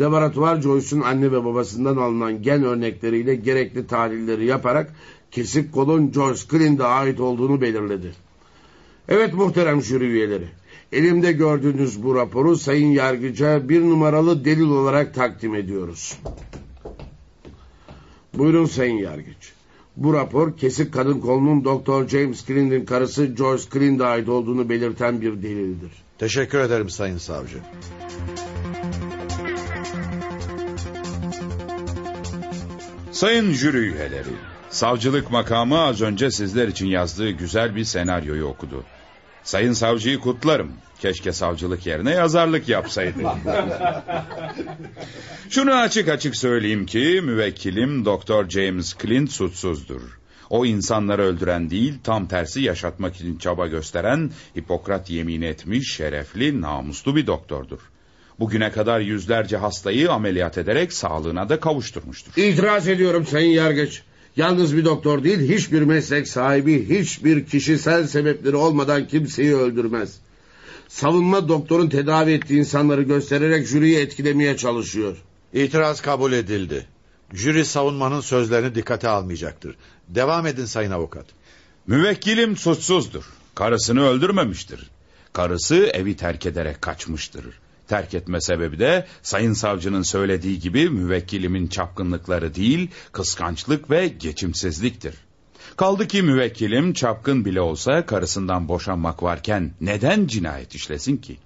[0.00, 4.94] Laboratuvar Joyce'un anne ve babasından alınan gen örnekleriyle gerekli tahlilleri yaparak
[5.30, 8.12] kesik kolun Joyce Clint'e ait olduğunu belirledi.
[9.08, 10.48] Evet muhterem jüri üyeleri.
[10.92, 16.18] Elimde gördüğünüz bu raporu sayın yargıca bir numaralı delil olarak takdim ediyoruz.
[18.34, 19.59] Buyurun sayın yargıç.
[19.96, 25.42] Bu rapor kesik kadın kolunun Doktor James Clint'in karısı Joyce Clint'e ait olduğunu belirten bir
[25.42, 25.90] delildir.
[26.18, 27.58] Teşekkür ederim sayın savcı.
[33.12, 34.34] Sayın jüri üyeleri,
[34.70, 38.84] savcılık makamı az önce sizler için yazdığı güzel bir senaryoyu okudu.
[39.44, 40.72] Sayın savcıyı kutlarım.
[41.00, 43.18] Keşke savcılık yerine yazarlık yapsaydı.
[45.50, 50.00] Şunu açık açık söyleyeyim ki müvekkilim Doktor James Clint suçsuzdur.
[50.50, 57.16] O insanları öldüren değil tam tersi yaşatmak için çaba gösteren Hipokrat yemin etmiş şerefli namuslu
[57.16, 57.80] bir doktordur.
[58.40, 62.32] Bugüne kadar yüzlerce hastayı ameliyat ederek sağlığına da kavuşturmuştur.
[62.36, 64.02] İtiraz ediyorum sayın yargıç.
[64.36, 70.18] Yalnız bir doktor değil hiçbir meslek sahibi hiçbir kişisel sebepleri olmadan kimseyi öldürmez.
[70.88, 75.16] Savunma doktorun tedavi ettiği insanları göstererek jüriyi etkilemeye çalışıyor.
[75.52, 76.86] İtiraz kabul edildi.
[77.32, 79.76] Jüri savunmanın sözlerini dikkate almayacaktır.
[80.08, 81.26] Devam edin sayın avukat.
[81.86, 83.24] Müvekkilim suçsuzdur.
[83.54, 84.90] Karısını öldürmemiştir.
[85.32, 87.44] Karısı evi terk ederek kaçmıştır.
[87.90, 95.14] Terk etme sebebi de sayın savcının söylediği gibi müvekkilimin çapkınlıkları değil, kıskançlık ve geçimsizliktir.
[95.76, 101.36] Kaldı ki müvekkilim çapkın bile olsa karısından boşanmak varken neden cinayet işlesin ki?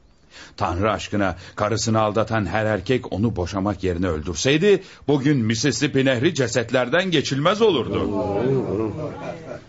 [0.57, 7.63] Tanrı aşkına karısını aldatan her erkek onu boşamak yerine öldürseydi bugün Mississippi Nehri cesetlerden geçilmez
[7.63, 8.11] olurdu.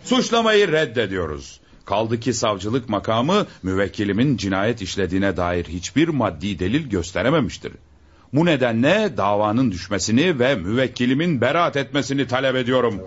[0.03, 1.59] Suçlamayı reddediyoruz.
[1.85, 7.71] Kaldı ki savcılık makamı müvekkilimin cinayet işlediğine dair hiçbir maddi delil gösterememiştir.
[8.33, 13.01] Bu nedenle davanın düşmesini ve müvekkilimin beraat etmesini talep ediyorum.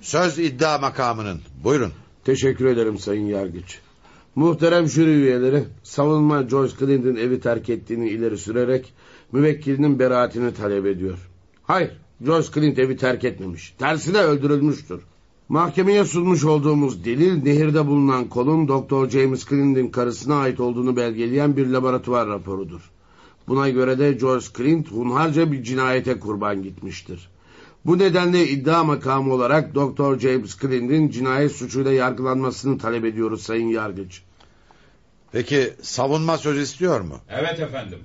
[0.00, 1.40] Söz iddia makamının.
[1.64, 1.92] Buyurun.
[2.24, 3.78] Teşekkür ederim sayın yargıç.
[4.34, 8.92] Muhterem jüri üyeleri savunma George Clinton evi terk ettiğini ileri sürerek
[9.32, 11.18] müvekkilinin beraatini talep ediyor.
[11.62, 11.90] Hayır
[12.24, 13.74] George Clinton evi terk etmemiş.
[13.78, 15.00] Tersine öldürülmüştür.
[15.48, 19.10] Mahkemeye sunmuş olduğumuz delil nehirde bulunan kolun Dr.
[19.10, 22.90] James Clinton karısına ait olduğunu belgeleyen bir laboratuvar raporudur.
[23.48, 27.28] Buna göre de George Clint hunharca bir cinayete kurban gitmiştir.
[27.84, 30.18] Bu nedenle iddia makamı olarak Dr.
[30.18, 34.22] James Clint'in cinayet suçuyla yargılanmasını talep ediyoruz Sayın Yargıç.
[35.32, 37.18] Peki savunma söz istiyor mu?
[37.28, 37.98] Evet efendim.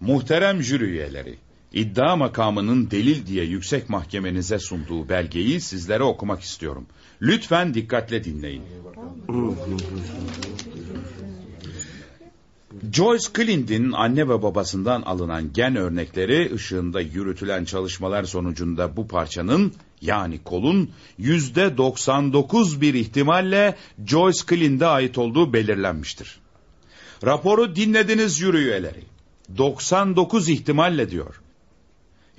[0.00, 1.38] Muhterem jüri üyeleri,
[1.72, 6.86] iddia makamının delil diye yüksek mahkemenize sunduğu belgeyi sizlere okumak istiyorum.
[7.22, 8.62] Lütfen dikkatle dinleyin.
[12.92, 20.38] Joyce Clint'in anne ve babasından alınan gen örnekleri ışığında yürütülen çalışmalar sonucunda bu parçanın yani
[20.44, 26.40] kolun yüzde 99 bir ihtimalle Joyce Clint'e ait olduğu belirlenmiştir.
[27.24, 29.02] Raporu dinlediniz jüri üyeleri.
[29.56, 31.40] 99 ihtimalle diyor.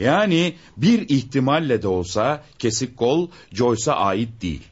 [0.02, 4.64] Yani bir ihtimalle de olsa kesik kol Joyce'a ait değil.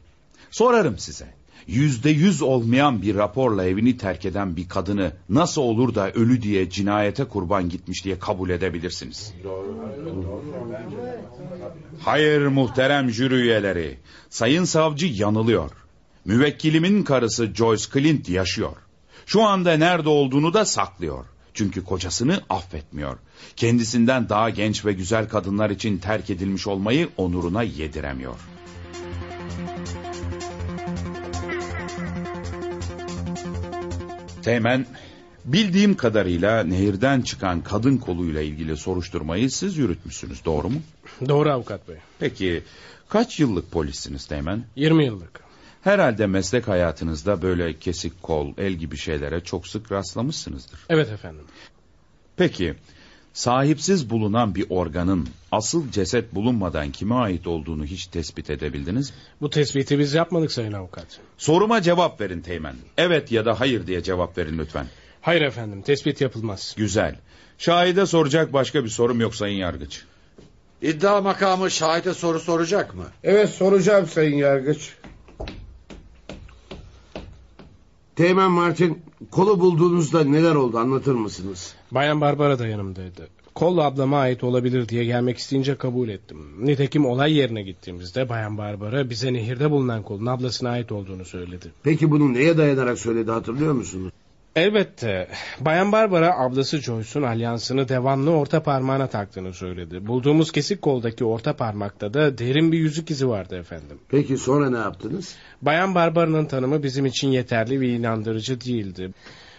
[0.50, 6.10] Sorarım size yüzde yüz olmayan bir raporla evini terk eden bir kadını nasıl olur da
[6.10, 9.34] ölü diye cinayete kurban gitmiş diye kabul edebilirsiniz?
[12.00, 13.98] Hayır muhterem jüri üyeleri.
[14.30, 15.70] Sayın savcı yanılıyor.
[16.24, 18.76] Müvekkilimin karısı Joyce Clint yaşıyor.
[19.26, 21.24] Şu anda nerede olduğunu da saklıyor.
[21.54, 23.18] Çünkü kocasını affetmiyor.
[23.56, 28.36] Kendisinden daha genç ve güzel kadınlar için terk edilmiş olmayı onuruna yediremiyor.
[34.42, 34.86] Teğmen,
[35.44, 40.82] bildiğim kadarıyla nehirden çıkan kadın koluyla ilgili soruşturmayı siz yürütmüşsünüz, doğru mu?
[41.28, 41.96] Doğru avukat bey.
[42.18, 42.62] Peki,
[43.08, 44.64] kaç yıllık polissiniz Teğmen?
[44.76, 45.49] 20 yıllık.
[45.82, 50.80] Herhalde meslek hayatınızda böyle kesik kol, el gibi şeylere çok sık rastlamışsınızdır.
[50.88, 51.44] Evet efendim.
[52.36, 52.74] Peki,
[53.32, 59.16] sahipsiz bulunan bir organın asıl ceset bulunmadan kime ait olduğunu hiç tespit edebildiniz mi?
[59.40, 61.06] Bu tespiti biz yapmadık sayın avukat.
[61.38, 62.74] Soruma cevap verin Teğmen.
[62.98, 64.86] Evet ya da hayır diye cevap verin lütfen.
[65.20, 66.74] Hayır efendim, tespit yapılmaz.
[66.78, 67.16] Güzel.
[67.58, 70.02] Şahide soracak başka bir sorum yok sayın yargıç.
[70.82, 73.04] İddia makamı şahite soru soracak mı?
[73.24, 74.94] Evet soracağım sayın yargıç.
[78.20, 78.98] Teğmen Martin
[79.30, 81.74] kolu bulduğunuzda neler oldu anlatır mısınız?
[81.90, 83.28] Bayan Barbara da yanımdaydı.
[83.54, 86.38] Kol ablama ait olabilir diye gelmek isteyince kabul ettim.
[86.66, 91.72] Nitekim olay yerine gittiğimizde Bayan Barbara bize nehirde bulunan kolun ablasına ait olduğunu söyledi.
[91.82, 94.12] Peki bunu neye dayanarak söyledi hatırlıyor musunuz?
[94.56, 95.28] Elbette.
[95.60, 100.06] Bayan Barbara ablası Joyce'un alyansını devamlı orta parmağına taktığını söyledi.
[100.06, 103.98] Bulduğumuz kesik koldaki orta parmakta da derin bir yüzük izi vardı efendim.
[104.08, 105.34] Peki sonra ne yaptınız?
[105.62, 109.10] Bayan Barbara'nın tanımı bizim için yeterli ve inandırıcı değildi.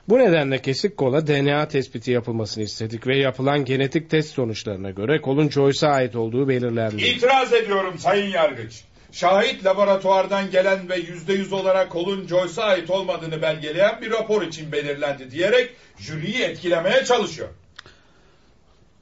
[0.10, 5.50] Bu nedenle kesik kola DNA tespiti yapılmasını istedik ve yapılan genetik test sonuçlarına göre kolun
[5.50, 7.04] Joyce'a ait olduğu belirlendi.
[7.04, 8.84] İtiraz ediyorum sayın yargıç.
[9.12, 14.72] Şahit laboratuvardan gelen ve yüzde yüz olarak kolun Joyce'a ait olmadığını belgeleyen bir rapor için
[14.72, 17.49] belirlendi diyerek jüriyi etkilemeye çalışıyor.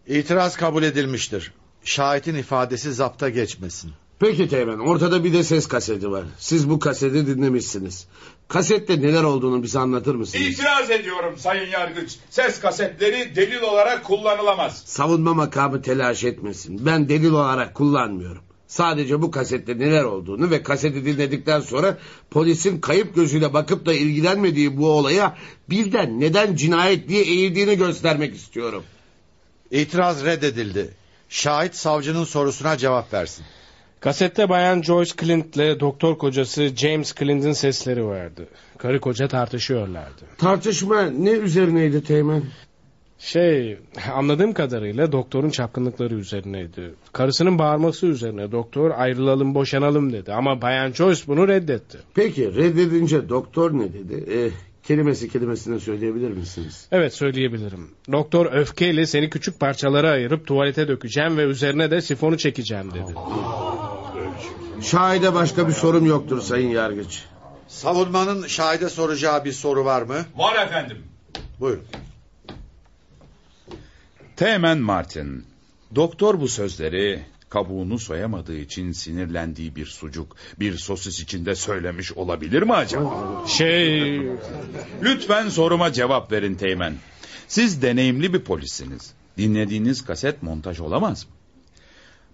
[0.08, 1.52] İtiraz kabul edilmiştir.
[1.84, 3.92] Şahitin ifadesi zapta geçmesin.
[4.20, 6.24] Peki Teğmen ortada bir de ses kaseti var.
[6.38, 8.08] Siz bu kaseti dinlemişsiniz.
[8.48, 10.46] Kasette neler olduğunu bize anlatır mısınız?
[10.46, 12.16] İtiraz ediyorum sayın yargıç.
[12.30, 14.84] Ses kasetleri delil olarak kullanılamaz.
[14.86, 16.86] Savunma makamı telaş etmesin.
[16.86, 18.49] Ben delil olarak kullanmıyorum.
[18.70, 21.98] Sadece bu kasette neler olduğunu ve kaseti dinledikten sonra
[22.32, 25.38] polisin kayıp gözüyle bakıp da ilgilenmediği bu olaya
[25.70, 28.84] birden neden cinayet diye eğildiğini göstermek istiyorum.
[29.72, 30.90] İtiraz reddedildi.
[31.30, 33.46] Şahit savcının sorusuna cevap versin.
[34.00, 38.48] Kasette bayan Joyce Clint ile doktor kocası James Clint'in sesleri vardı.
[38.78, 40.26] Karı koca tartışıyorlardı.
[40.38, 42.44] Tartışma ne üzerineydi Teğmen?
[43.20, 43.78] Şey
[44.14, 46.94] anladığım kadarıyla doktorun çapkınlıkları üzerineydi.
[47.14, 50.34] Karısının bağırması üzerine doktor ayrılalım boşanalım dedi.
[50.34, 51.98] Ama Bayan Joyce bunu reddetti.
[52.16, 54.26] Peki reddedince doktor ne dedi?
[54.34, 54.50] Ee,
[54.84, 56.88] kelimesi kelimesine söyleyebilir misiniz?
[56.92, 57.88] Evet söyleyebilirim.
[58.12, 63.14] Doktor öfkeyle seni küçük parçalara ayırıp tuvalete dökeceğim ve üzerine de sifonu çekeceğim dedi.
[64.82, 67.24] Şahide başka bir sorum yoktur sayın yargıç.
[67.68, 70.26] Savunmanın şahide soracağı bir soru var mı?
[70.36, 70.98] Var efendim.
[71.60, 71.84] Buyurun.
[74.40, 75.44] Teğmen Martin.
[75.96, 82.74] Doktor bu sözleri kabuğunu soyamadığı için sinirlendiği bir sucuk, bir sosis içinde söylemiş olabilir mi
[82.74, 83.44] acaba?
[83.48, 84.22] Şey...
[85.04, 86.96] Lütfen soruma cevap verin Teğmen.
[87.48, 89.14] Siz deneyimli bir polissiniz.
[89.38, 91.32] Dinlediğiniz kaset montaj olamaz mı?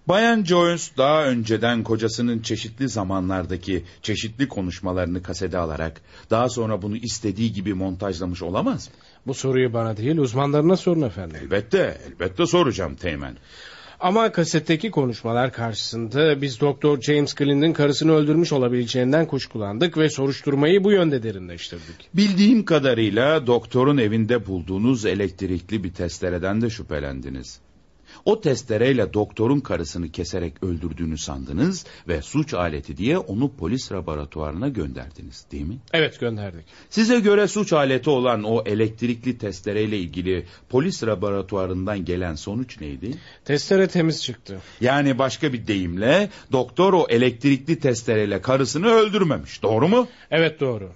[0.08, 6.00] Bayan Joyce daha önceden kocasının çeşitli zamanlardaki çeşitli konuşmalarını kasede alarak
[6.30, 8.94] daha sonra bunu istediği gibi montajlamış olamaz mı?
[9.26, 11.36] Bu soruyu bana değil uzmanlarına sorun efendim.
[11.42, 13.36] Elbette, elbette soracağım Teğmen.
[14.00, 20.92] Ama kasetteki konuşmalar karşısında biz Doktor James Glyn'in karısını öldürmüş olabileceğinden kuşkulandık ve soruşturmayı bu
[20.92, 22.08] yönde derinleştirdik.
[22.14, 27.60] Bildiğim kadarıyla doktorun evinde bulduğunuz elektrikli bir testereden de şüphelendiniz.
[28.26, 35.46] O testereyle doktorun karısını keserek öldürdüğünü sandınız ve suç aleti diye onu polis laboratuvarına gönderdiniz
[35.52, 35.78] değil mi?
[35.92, 36.66] Evet gönderdik.
[36.90, 43.10] Size göre suç aleti olan o elektrikli testereyle ilgili polis laboratuvarından gelen sonuç neydi?
[43.44, 44.60] Testere temiz çıktı.
[44.80, 50.08] Yani başka bir deyimle doktor o elektrikli testereyle karısını öldürmemiş doğru mu?
[50.30, 50.92] Evet doğru.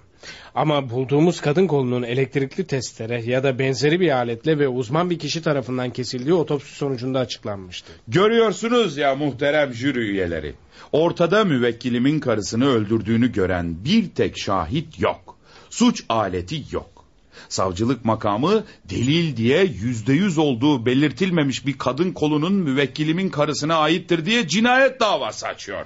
[0.55, 5.41] Ama bulduğumuz kadın kolunun elektrikli testere ya da benzeri bir aletle ve uzman bir kişi
[5.41, 7.91] tarafından kesildiği otopsi sonucunda açıklanmıştı.
[8.07, 10.53] Görüyorsunuz ya muhterem jüri üyeleri.
[10.91, 15.37] Ortada müvekkilimin karısını öldürdüğünü gören bir tek şahit yok.
[15.69, 17.05] Suç aleti yok.
[17.49, 24.47] Savcılık makamı delil diye yüzde yüz olduğu belirtilmemiş bir kadın kolunun müvekkilimin karısına aittir diye
[24.47, 25.85] cinayet davası açıyor.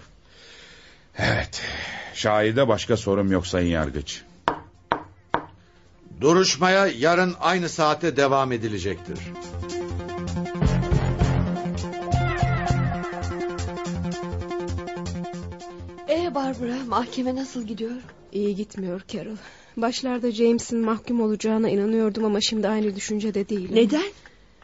[1.17, 1.61] Evet,
[2.15, 4.21] şahide başka sorum yok sayın yargıç.
[6.21, 9.19] Duruşmaya yarın aynı saate devam edilecektir.
[16.09, 17.91] Ee Barbara mahkeme nasıl gidiyor?
[18.31, 19.35] İyi gitmiyor Carol.
[19.77, 23.75] Başlarda James'in mahkum olacağına inanıyordum ama şimdi aynı düşüncede değilim.
[23.75, 24.11] Neden?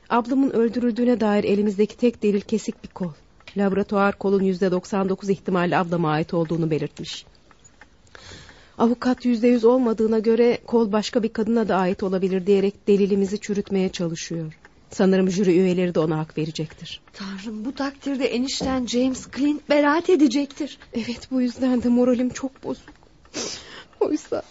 [0.09, 3.11] Ablamın öldürüldüğüne dair elimizdeki tek delil kesik bir kol.
[3.57, 7.25] Laboratuvar kolun yüzde 99 ihtimalle ablama ait olduğunu belirtmiş.
[8.81, 13.89] Avukat yüzde yüz olmadığına göre kol başka bir kadına da ait olabilir diyerek delilimizi çürütmeye
[13.89, 14.53] çalışıyor.
[14.89, 17.01] Sanırım jüri üyeleri de ona hak verecektir.
[17.13, 20.77] Tanrım bu takdirde enişten James Clint beraat edecektir.
[20.93, 22.89] Evet bu yüzden de moralim çok bozuk.
[23.99, 24.41] Oysa,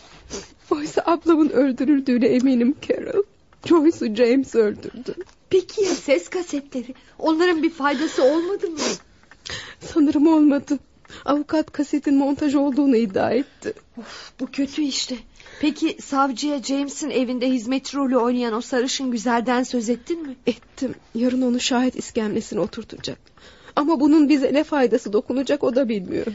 [0.70, 3.22] oysa ablamın öldürüldüğüne eminim Carol.
[3.66, 5.14] Joyce'u James öldürdü.
[5.50, 6.94] Peki ya ses kasetleri?
[7.18, 8.78] Onların bir faydası olmadı mı?
[9.80, 10.78] Sanırım olmadı.
[11.24, 13.72] Avukat kasetin montaj olduğunu iddia etti.
[13.98, 15.16] Of, bu kötü işte.
[15.60, 20.36] Peki savcıya James'in evinde hizmetçi rolü oynayan o sarışın güzelden söz ettin mi?
[20.46, 20.94] Ettim.
[21.14, 23.18] Yarın onu şahit iskemlesine oturtacak.
[23.76, 26.26] Ama bunun bize ne faydası dokunacak o da bilmiyor.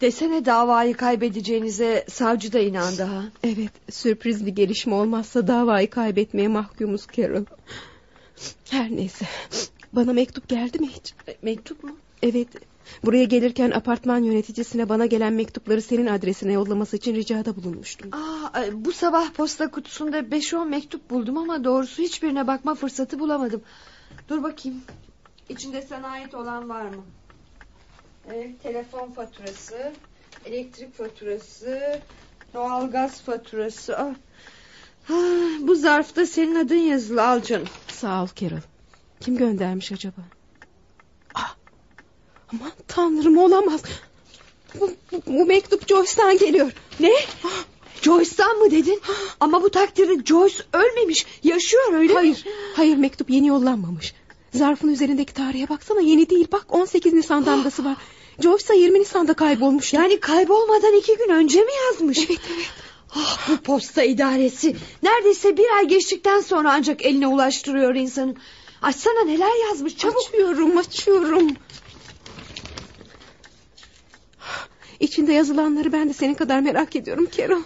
[0.00, 3.24] Desene davayı kaybedeceğinize savcı da inandı ha.
[3.44, 7.44] Evet sürpriz bir gelişme olmazsa davayı kaybetmeye mahkumuz Carol.
[8.70, 9.26] Her neyse.
[9.92, 11.14] Bana mektup geldi mi hiç?
[11.28, 11.96] E, mektup mu?
[12.22, 12.48] Evet.
[13.04, 18.10] Buraya gelirken apartman yöneticisine bana gelen mektupları senin adresine yollaması için ricada bulunmuştum.
[18.12, 23.62] Aa, bu sabah posta kutusunda 5-10 mektup buldum ama doğrusu hiçbirine bakma fırsatı bulamadım.
[24.28, 24.80] Dur bakayım.
[25.48, 27.04] İçinde sana ait olan var mı?
[28.32, 29.92] Evet, telefon faturası,
[30.46, 32.00] elektrik faturası,
[32.54, 33.98] doğalgaz faturası.
[33.98, 34.14] Ah.
[35.10, 37.68] Ah, bu zarfta senin adın yazılı al canım.
[37.88, 38.60] Sağ ol Carol.
[39.20, 40.20] Kim göndermiş acaba?
[42.48, 43.82] Ah, aman tanrım olamaz.
[44.80, 46.72] Bu, bu, bu mektup Joyce'dan geliyor.
[47.00, 47.12] Ne?
[48.02, 49.00] Joyce'dan mı dedin?
[49.40, 51.26] Ama bu takdirde Joyce ölmemiş.
[51.42, 52.52] Yaşıyor öyle hayır, mi?
[52.76, 54.14] Hayır mektup yeni yollanmamış.
[54.54, 56.46] Zarfın üzerindeki tarihe baksana yeni değil.
[56.52, 57.96] Bak 18 Nisan damgası var.
[58.42, 59.92] Joyce 20 Nisan'da kaybolmuş.
[59.92, 62.18] Yani kaybolmadan iki gün önce mi yazmış?
[62.18, 62.66] Evet evet.
[63.16, 64.76] Ah, bu posta idaresi.
[65.02, 68.36] Neredeyse bir ay geçtikten sonra ancak eline ulaştırıyor insanın.
[68.82, 70.18] Açsana neler yazmış çabuk.
[70.28, 71.50] Açıyorum açıyorum.
[75.04, 77.62] İçinde yazılanları ben de senin kadar merak ediyorum Carol.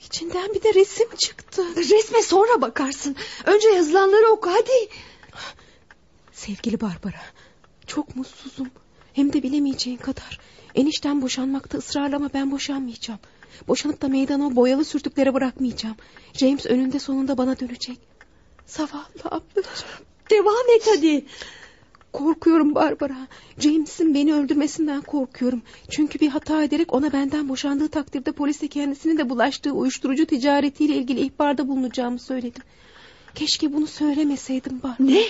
[0.00, 1.62] İçinden bir de resim çıktı.
[1.76, 3.16] Resme sonra bakarsın.
[3.44, 4.88] Önce yazılanları oku hadi.
[6.32, 7.22] Sevgili Barbara.
[7.86, 8.70] Çok mutsuzum.
[9.12, 10.40] Hem de bilemeyeceğin kadar.
[10.74, 13.20] Enişten boşanmakta ısrarlı ama ben boşanmayacağım.
[13.68, 15.96] Boşanıp da meydana o boyalı sürtüklere bırakmayacağım.
[16.32, 17.98] James önünde sonunda bana dönecek.
[18.66, 20.04] Zavallı ablacığım.
[20.30, 21.26] Devam et hadi.
[22.14, 23.16] Korkuyorum Barbara.
[23.58, 25.62] James'in beni öldürmesinden korkuyorum.
[25.90, 31.20] Çünkü bir hata ederek ona benden boşandığı takdirde polise kendisinin de bulaştığı uyuşturucu ticaretiyle ilgili
[31.20, 32.62] ihbarda bulunacağımı söyledim.
[33.34, 34.96] Keşke bunu söylemeseydim Barbara.
[34.98, 35.22] Ne?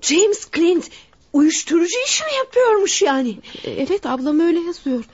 [0.00, 0.90] James Clint
[1.32, 3.38] uyuşturucu işi mi yapıyormuş yani?
[3.64, 5.04] E, Evet ablam öyle yazıyor.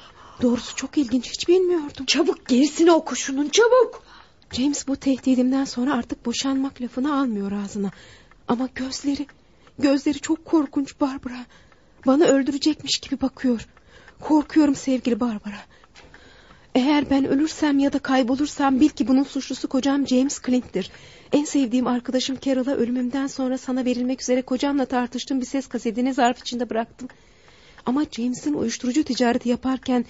[0.42, 2.06] Doğrusu çok ilginç hiç bilmiyordum.
[2.06, 4.02] Çabuk gerisini oku şunun çabuk.
[4.52, 7.90] James bu tehdidimden sonra artık boşanmak lafını almıyor ağzına.
[8.48, 9.26] Ama gözleri,
[9.78, 11.46] gözleri çok korkunç Barbara.
[12.06, 13.66] Bana öldürecekmiş gibi bakıyor.
[14.20, 15.60] Korkuyorum sevgili Barbara.
[16.74, 20.90] Eğer ben ölürsem ya da kaybolursam bil ki bunun suçlusu kocam James Clint'tir.
[21.32, 26.38] En sevdiğim arkadaşım Carol'a ölümümden sonra sana verilmek üzere kocamla tartıştığım bir ses kasetini zarf
[26.38, 27.08] içinde bıraktım.
[27.86, 30.04] Ama James'in uyuşturucu ticareti yaparken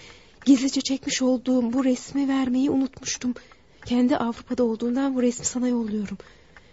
[0.45, 3.35] gizlice çekmiş olduğum bu resmi vermeyi unutmuştum.
[3.85, 6.19] Kendi Avrupa'da olduğundan bu resmi sana yolluyorum.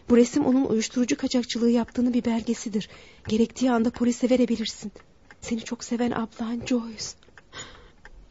[0.09, 2.89] Bu resim onun uyuşturucu kaçakçılığı yaptığını bir belgesidir.
[3.27, 4.91] Gerektiği anda polise verebilirsin.
[5.41, 7.05] Seni çok seven ablan Joyce.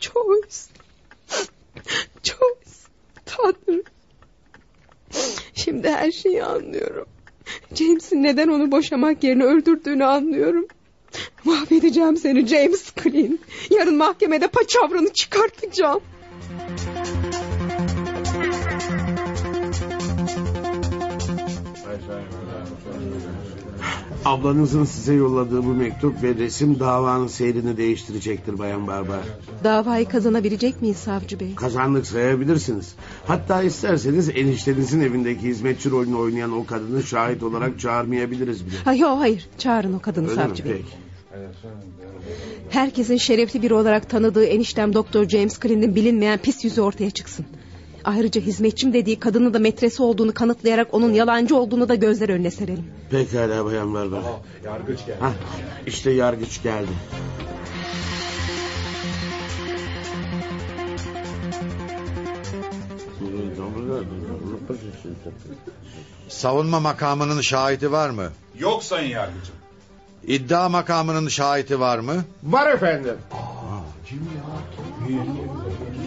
[0.01, 0.57] Joyce.
[2.23, 2.71] Joyce.
[3.25, 3.83] Tanrım.
[5.55, 7.07] Şimdi her şeyi anlıyorum.
[7.75, 10.67] James'in neden onu boşamak yerine öldürdüğünü anlıyorum.
[11.45, 13.41] Mahvedeceğim seni James Clint.
[13.71, 16.01] Yarın mahkemede paçavranı çıkartacağım.
[24.25, 29.21] Ablanızın size yolladığı bu mektup ve resim davanın seyrini değiştirecektir Bayan Barbar.
[29.65, 31.55] Davayı kazanabilecek miyiz savcı bey?
[31.55, 32.95] Kazandık sayabilirsiniz.
[33.27, 38.77] Hatta isterseniz eniştenizin evindeki hizmetçi rolünü oynayan o kadını şahit olarak çağırmayabiliriz bile.
[38.85, 40.49] Ha, yok hayır çağırın o kadını Öyle mi?
[40.49, 40.73] savcı bey.
[40.73, 40.87] Peki.
[42.71, 47.47] Herkesin şerefli biri olarak tanıdığı eniştem Doktor James Clint'in bilinmeyen pis yüzü ortaya çıksın.
[48.05, 52.85] Ayrıca hizmetçim dediği kadını da metresi olduğunu kanıtlayarak onun yalancı olduğunu da gözler önüne serelim.
[53.11, 54.23] Pekala Bayan Barbar.
[54.65, 55.19] Yargıç geldi.
[55.21, 55.33] Hah,
[55.87, 56.91] işte yargıç geldi.
[66.29, 68.29] Savunma makamının şahidi var mı?
[68.59, 69.55] Yok sayın yargıcım.
[70.27, 72.25] İddia makamının şahidi var mı?
[72.43, 73.15] Var efendim.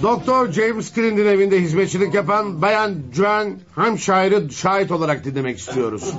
[0.01, 6.13] Doktor James Clint'in evinde hizmetçilik yapan Bayan Joan Hampshire'ı şahit olarak dinlemek istiyoruz.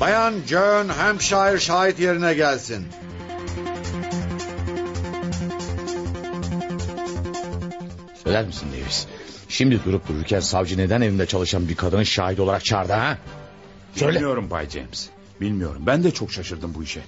[0.00, 2.86] Bayan Joan Hampshire şahit yerine gelsin.
[8.24, 9.06] Söyler misin Davis?
[9.48, 13.18] Şimdi durup dururken savcı neden evinde çalışan bir kadını şahit olarak çağırdı ha?
[13.94, 14.14] Söyle.
[14.14, 15.08] Bilmiyorum Bay James.
[15.40, 15.82] Bilmiyorum.
[15.86, 17.00] Ben de çok şaşırdım bu işe.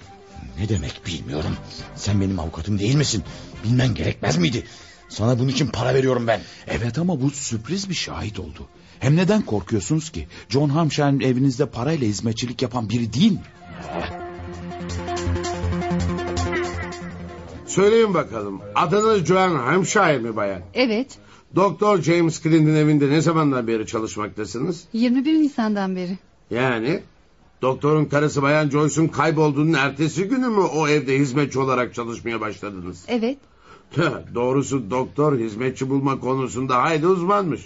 [0.58, 1.56] Ne demek bilmiyorum.
[1.94, 3.22] Sen benim avukatım değil misin?
[3.64, 4.64] Bilmen gerekmez miydi?
[5.08, 6.40] Sana bunun için para veriyorum ben.
[6.66, 8.68] Evet ama bu sürpriz bir şahit oldu.
[8.98, 10.26] Hem neden korkuyorsunuz ki?
[10.48, 13.42] John Hampshire'ın evinizde parayla hizmetçilik yapan biri değil mi?
[17.66, 18.60] Söyleyin bakalım.
[18.74, 20.62] Adınız Joan Hampshire mi bayan?
[20.74, 21.18] Evet
[21.54, 24.84] Doktor James Clint'in evinde ne zamandan beri çalışmaktasınız?
[24.92, 26.18] 21 Nisan'dan beri.
[26.50, 27.02] Yani
[27.62, 33.04] doktorun karısı bayan Joyce'un kaybolduğunun ertesi günü mü o evde hizmetçi olarak çalışmaya başladınız?
[33.08, 33.38] Evet
[33.90, 37.60] Tüh, Doğrusu doktor hizmetçi bulma konusunda hayli uzmanmış.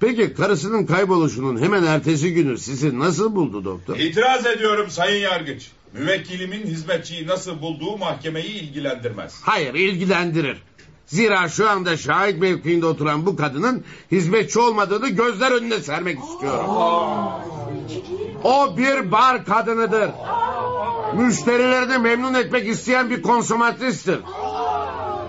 [0.00, 3.96] Peki karısının kayboluşunun hemen ertesi günü sizi nasıl buldu doktor?
[3.98, 5.70] İtiraz ediyorum sayın yargıç.
[5.92, 9.40] Müvekkilimin hizmetçiyi nasıl bulduğu mahkemeyi ilgilendirmez.
[9.42, 10.62] Hayır ilgilendirir.
[11.06, 16.66] Zira şu anda şahit mevkiinde oturan bu kadının hizmetçi olmadığını gözler önüne sermek istiyorum.
[18.44, 20.10] O bir bar kadınıdır.
[21.16, 24.18] Müşterilerini memnun etmek isteyen bir konsomatristir.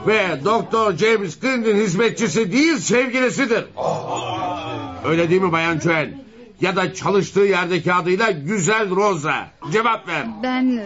[0.08, 3.66] Ve Doktor James Clint'in hizmetçisi değil sevgilisidir.
[5.06, 6.08] Öyle değil mi Bayan Joan?
[6.62, 9.50] Ya da çalıştığı yerdeki adıyla Güzel Rosa.
[9.72, 10.26] Cevap ver.
[10.44, 10.82] ben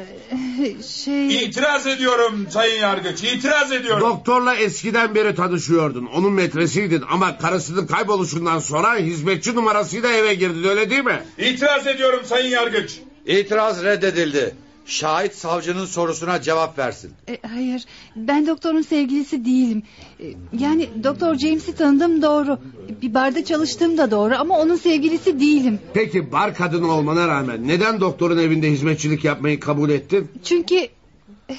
[0.61, 1.43] e, şey...
[1.43, 3.23] İtiraz ediyorum sayın yargıç.
[3.23, 4.09] İtiraz ediyorum.
[4.09, 6.05] Doktorla eskiden beri tanışıyordun.
[6.05, 11.23] Onun metresiydin ama karısının kayboluşundan sonra hizmetçi numarasıyla eve girdin öyle değil mi?
[11.37, 12.99] İtiraz ediyorum sayın yargıç.
[13.25, 14.55] İtiraz reddedildi.
[14.85, 17.11] Şahit savcının sorusuna cevap versin.
[17.29, 19.83] E, hayır ben doktorun sevgilisi değilim.
[20.19, 20.25] E,
[20.59, 22.59] yani doktor James'i tanıdım doğru.
[23.01, 25.79] Bir barda çalıştığım da doğru ama onun sevgilisi değilim.
[25.93, 30.31] Peki bar kadını olmana rağmen neden doktorun evinde hizmetçilik yapmayı kabul ettin?
[30.43, 30.75] Çünkü...
[30.75, 31.53] e,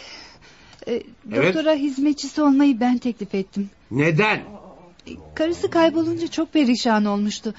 [0.86, 1.02] e,
[1.32, 1.54] Evet.
[1.54, 3.70] doktora hizmetçisi olmayı ben teklif ettim.
[3.90, 4.36] Neden?
[4.36, 7.54] E, Karısı kaybolunca çok perişan olmuştu.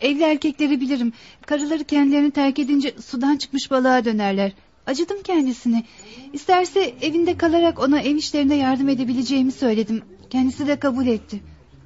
[0.00, 1.12] Evli erkekleri bilirim.
[1.46, 4.52] Karıları kendilerini terk edince sudan çıkmış balığa dönerler.
[4.88, 5.84] Acıdım kendisine.
[6.32, 10.02] İsterse evinde kalarak ona ev işlerinde yardım edebileceğimi söyledim.
[10.30, 11.40] Kendisi de kabul etti.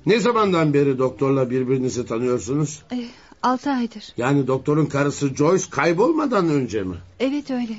[0.06, 2.82] Ne zamandan beri doktorla birbirinizi tanıyorsunuz?
[2.92, 3.04] Ee,
[3.42, 4.04] altı aydır.
[4.16, 6.96] Yani doktorun karısı Joyce kaybolmadan önce mi?
[7.20, 7.74] Evet öyle.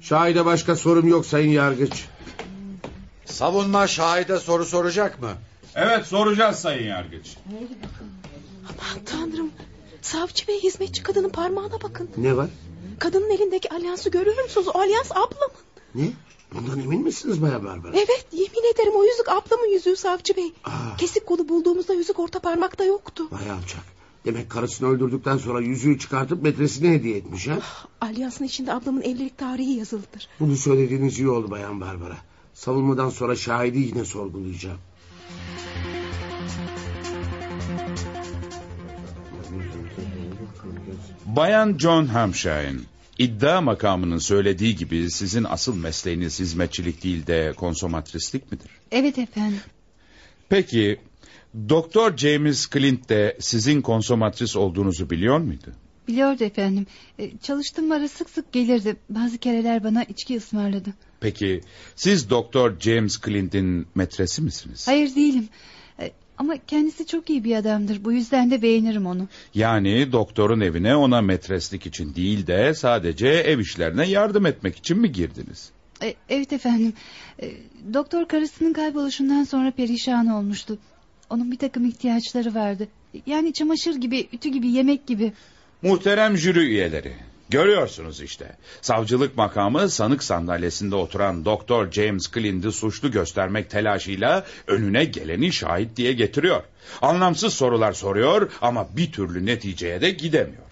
[0.00, 2.04] Şahide başka sorum yok sayın yargıç.
[3.24, 5.30] Savunma şahide soru soracak mı?
[5.74, 7.36] Evet soracağız sayın yargıç.
[8.64, 9.50] Aman tanrım.
[10.02, 12.08] Savcı bey hizmetçi kadının parmağına bakın.
[12.16, 12.48] Ne var?
[12.98, 14.68] Kadının elindeki alyansı görüyor musunuz?
[14.74, 15.56] O alyans ablamın.
[15.94, 16.12] Ne?
[16.54, 17.92] Bundan emin misiniz Baya Barbara?
[17.96, 20.52] Evet yemin ederim o yüzük ablamın yüzüğü savcı bey.
[20.64, 20.96] Aa.
[20.98, 23.28] Kesik kolu bulduğumuzda yüzük orta parmakta yoktu.
[23.30, 23.96] Vay alçak.
[24.24, 27.58] Demek karısını öldürdükten sonra yüzüğü çıkartıp metresine hediye etmiş ha?
[28.00, 30.28] Alyansın içinde ablamın evlilik tarihi yazılıdır.
[30.40, 32.16] Bunu söylediğiniz iyi oldu Bayan Barbara.
[32.54, 34.78] Savunmadan sonra şahidi yine sorgulayacağım.
[41.36, 42.72] Bayan John Hampshire,
[43.18, 48.70] iddia makamının söylediği gibi sizin asıl mesleğiniz hizmetçilik değil de konsomatrislik midir?
[48.90, 49.60] Evet efendim.
[50.48, 51.00] Peki,
[51.68, 55.72] Doktor James Clint de sizin konsomatris olduğunuzu biliyor muydu?
[56.08, 56.86] Biliyordu efendim.
[57.18, 58.96] Ee, çalıştığım ara sık sık gelirdi.
[59.10, 60.90] Bazı kereler bana içki ısmarladı.
[61.20, 61.60] Peki,
[61.96, 64.88] siz Doktor James Clint'in metresi misiniz?
[64.88, 65.48] Hayır değilim.
[66.38, 68.04] Ama kendisi çok iyi bir adamdır.
[68.04, 69.28] Bu yüzden de beğenirim onu.
[69.54, 75.12] Yani doktorun evine ona metreslik için değil de sadece ev işlerine yardım etmek için mi
[75.12, 75.70] girdiniz?
[76.02, 76.92] Ee, evet efendim.
[77.42, 77.50] Ee,
[77.94, 80.78] doktor karısının kayboluşundan sonra perişan olmuştu.
[81.30, 82.88] Onun bir takım ihtiyaçları vardı.
[83.26, 85.32] Yani çamaşır gibi, ütü gibi, yemek gibi.
[85.82, 87.12] Muhterem jüri üyeleri.
[87.50, 88.56] Görüyorsunuz işte.
[88.82, 96.12] Savcılık makamı sanık sandalyesinde oturan Doktor James Clint'i suçlu göstermek telaşıyla önüne geleni şahit diye
[96.12, 96.62] getiriyor.
[97.02, 100.62] Anlamsız sorular soruyor ama bir türlü neticeye de gidemiyor.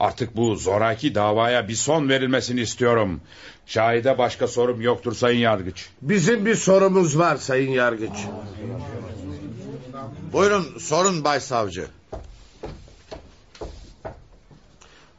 [0.00, 3.20] Artık bu zoraki davaya bir son verilmesini istiyorum.
[3.66, 5.88] Şahide başka sorum yoktur sayın yargıç.
[6.02, 8.18] Bizim bir sorumuz var sayın yargıç.
[10.32, 11.86] Buyurun sorun Bay Savcı.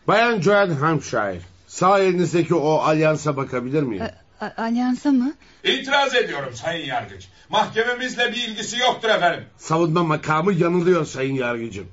[0.10, 1.40] Bayan Joanne Hampshire.
[1.68, 4.04] Sağ elinizdeki o alyansa bakabilir miyim?
[4.42, 5.34] A- alyansa mı?
[5.64, 7.28] İtiraz ediyorum sayın yargıç.
[7.50, 9.44] Mahkememizle bir ilgisi yoktur efendim.
[9.58, 11.88] Savunma makamı yanılıyor sayın yargıcım.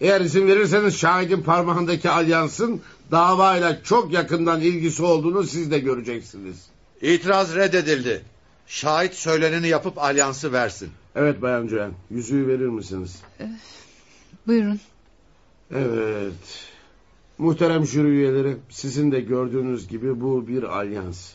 [0.00, 6.66] Eğer izin verirseniz şahidin parmağındaki alyansın davayla çok yakından ilgisi olduğunu siz de göreceksiniz.
[7.02, 8.22] İtiraz reddedildi.
[8.66, 10.90] Şahit söyleneni yapıp alyansı versin.
[11.14, 13.22] Evet Bayan Joanne yüzüğü verir misiniz?
[14.46, 14.80] Buyurun.
[15.74, 16.75] Evet.
[17.38, 21.32] Muhterem jüri üyeleri sizin de gördüğünüz gibi bu bir alyans.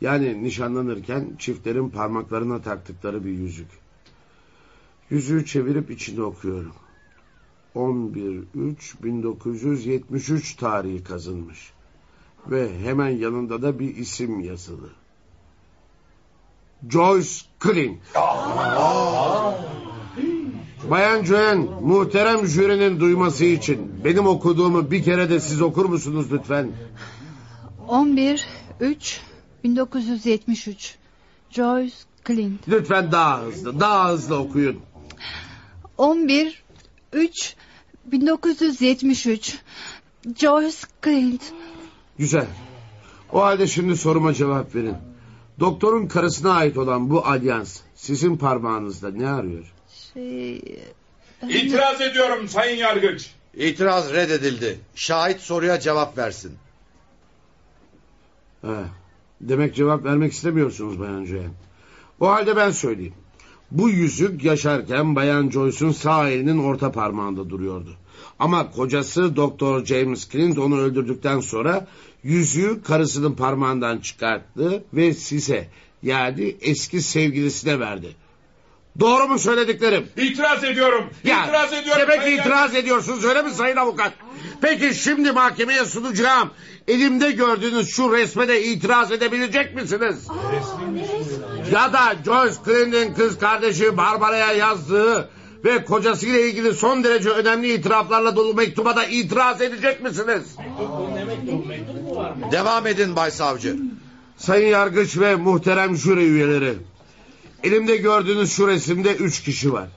[0.00, 3.68] Yani nişanlanırken çiftlerin parmaklarına taktıkları bir yüzük.
[5.10, 6.74] Yüzüğü çevirip içinde okuyorum.
[7.74, 11.72] 11-3-1973 tarihi kazınmış.
[12.46, 14.90] Ve hemen yanında da bir isim yazılı.
[16.88, 17.30] Joyce
[17.62, 18.00] Clint.
[20.84, 26.72] Bayan Joanne, muhterem jürinin duyması için benim okuduğumu bir kere de siz okur musunuz lütfen?
[27.88, 28.46] 11
[28.80, 29.20] 3
[29.64, 30.96] 1973
[31.50, 31.94] Joyce
[32.26, 34.80] Clint Lütfen daha hızlı, daha hızlı okuyun.
[35.98, 36.62] 11
[37.12, 37.54] 3
[38.04, 39.58] 1973
[40.36, 41.42] Joyce Clint
[42.18, 42.46] Güzel.
[43.32, 44.96] O halde şimdi soruma cevap verin.
[45.60, 49.72] Doktorun karısına ait olan bu alyans sizin parmağınızda ne arıyor?
[50.14, 50.62] Şey
[51.48, 53.30] İtiraz ediyorum sayın yargıç.
[53.54, 54.78] İtiraz reddedildi.
[54.94, 56.52] Şahit soruya cevap versin.
[58.62, 58.84] Ha,
[59.40, 61.50] demek cevap vermek istemiyorsunuz Bayan Joanne.
[62.20, 63.14] O halde ben söyleyeyim.
[63.70, 67.96] Bu yüzük yaşarken Bayan Joyce'un sağ elinin orta parmağında duruyordu.
[68.38, 71.86] Ama kocası Doktor James Clint onu öldürdükten sonra
[72.22, 75.68] yüzüğü karısının parmağından çıkarttı ve size
[76.02, 78.16] yani eski sevgilisine verdi.
[79.00, 80.06] Doğru mu söylediklerim?
[80.16, 81.10] İtiraz ediyorum.
[81.24, 82.02] Ya, İtiraz ediyorum.
[82.02, 84.12] Demek sayın itiraz ediyorsunuz öyle mi sayın avukat?
[84.60, 86.50] Peki şimdi mahkemeye sunacağım.
[86.88, 90.28] Elimde gördüğünüz şu resme de itiraz edebilecek misiniz?
[91.72, 95.30] Ya da Joyce Clint'in kız kardeşi Barbara'ya yazdığı
[95.64, 100.56] ve kocasıyla ilgili son derece önemli itiraflarla dolu mektuba da itiraz edecek misiniz?
[102.52, 103.76] Devam edin Bay Savcı.
[104.36, 106.74] Sayın Yargıç ve muhterem jüri üyeleri.
[107.64, 109.88] Elimde gördüğünüz şu resimde üç kişi var.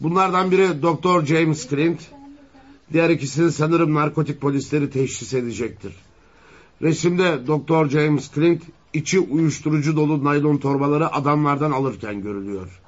[0.00, 2.00] Bunlardan biri Doktor James Clint.
[2.92, 5.92] Diğer ikisini sanırım narkotik polisleri teşhis edecektir.
[6.82, 12.80] Resimde Doktor James Clint içi uyuşturucu dolu naylon torbaları adamlardan alırken görülüyor.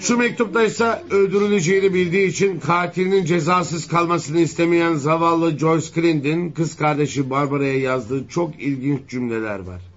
[0.00, 7.30] Şu mektupta ise öldürüleceğini bildiği için katilinin cezasız kalmasını istemeyen zavallı Joyce Clint'in kız kardeşi
[7.30, 9.95] Barbara'ya yazdığı çok ilginç cümleler var.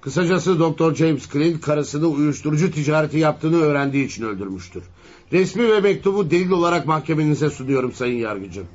[0.00, 4.82] Kısacası Doktor James Clint karısını uyuşturucu ticareti yaptığını öğrendiği için öldürmüştür.
[5.32, 8.66] Resmi ve mektubu delil olarak mahkemenize sunuyorum sayın yargıcım.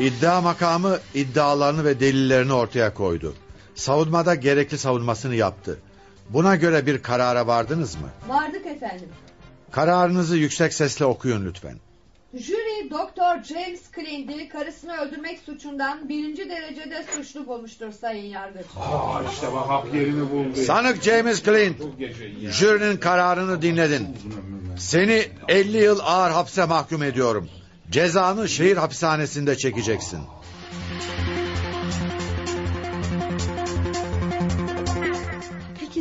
[0.00, 3.34] İddia makamı iddialarını ve delillerini ortaya koydu.
[3.74, 5.78] Savunmada gerekli savunmasını yaptı.
[6.30, 8.08] Buna göre bir karara vardınız mı?
[8.28, 9.08] Vardık efendim.
[9.70, 11.78] Kararınızı yüksek sesle okuyun lütfen.
[12.34, 18.66] Jüri Doktor James Clint'i karısını öldürmek suçundan birinci derecede suçlu bulmuştur sayın yargıç.
[19.32, 20.56] işte bak hak yerini buldu.
[20.66, 21.76] Sanık James Clint,
[22.50, 24.08] jürinin kararını dinledin.
[24.78, 27.48] Seni 50 yıl ağır hapse mahkum ediyorum.
[27.90, 30.20] Cezanı şehir hapishanesinde çekeceksin.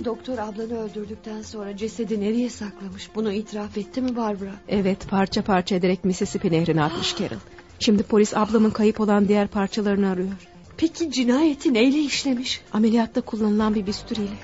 [0.08, 3.10] Doktor ablanı öldürdükten sonra cesedi nereye saklamış?
[3.16, 4.51] Bunu itiraf etti mi Barbara?
[4.68, 7.39] Evet parça parça ederek Mississippi nehrine atmış Carol.
[7.80, 10.30] Şimdi polis ablamın kayıp olan diğer parçalarını arıyor.
[10.78, 12.62] Peki cinayeti neyle işlemiş?
[12.74, 14.38] Ameliyatta kullanılan bir bisturiyle.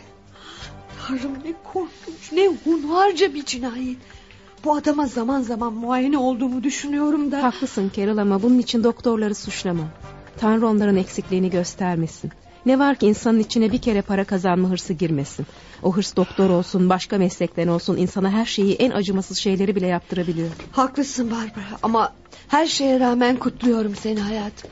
[1.07, 3.97] Tanrım ne korkunç ne hunharca bir cinayet.
[4.63, 7.43] Bu adama zaman zaman muayene olduğumu düşünüyorum da.
[7.43, 9.89] Haklısın Carol ama bunun için doktorları suçlamam.
[10.37, 12.31] Tanrı onların eksikliğini göstermesin.
[12.65, 15.45] Ne var ki insanın içine bir kere para kazanma hırsı girmesin.
[15.83, 20.49] O hırs doktor olsun, başka meslekten olsun insana her şeyi en acımasız şeyleri bile yaptırabiliyor.
[20.71, 22.13] Haklısın Barbara ama
[22.47, 24.69] her şeye rağmen kutluyorum seni hayatım.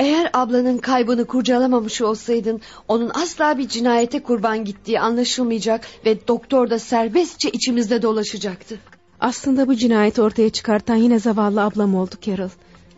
[0.00, 6.78] Eğer ablanın kaybını kurcalamamış olsaydın onun asla bir cinayete kurban gittiği anlaşılmayacak ve doktor da
[6.78, 8.78] serbestçe içimizde dolaşacaktı.
[9.20, 12.48] Aslında bu cinayeti ortaya çıkartan yine zavallı ablam oldu Carol.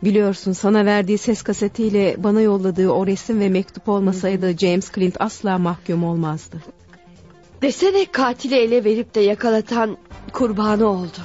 [0.05, 5.59] Biliyorsun sana verdiği ses kasetiyle bana yolladığı o resim ve mektup olmasaydı James Clint asla
[5.59, 6.57] mahkum olmazdı.
[7.63, 9.97] Desene katili ele verip de yakalatan
[10.33, 11.19] kurbanı oldu.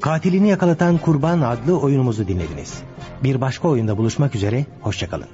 [0.00, 2.82] Katilini yakalatan Kurban adlı oyunumuzu dinlediniz.
[3.24, 5.28] Bir başka oyunda buluşmak üzere, hoşçakalın.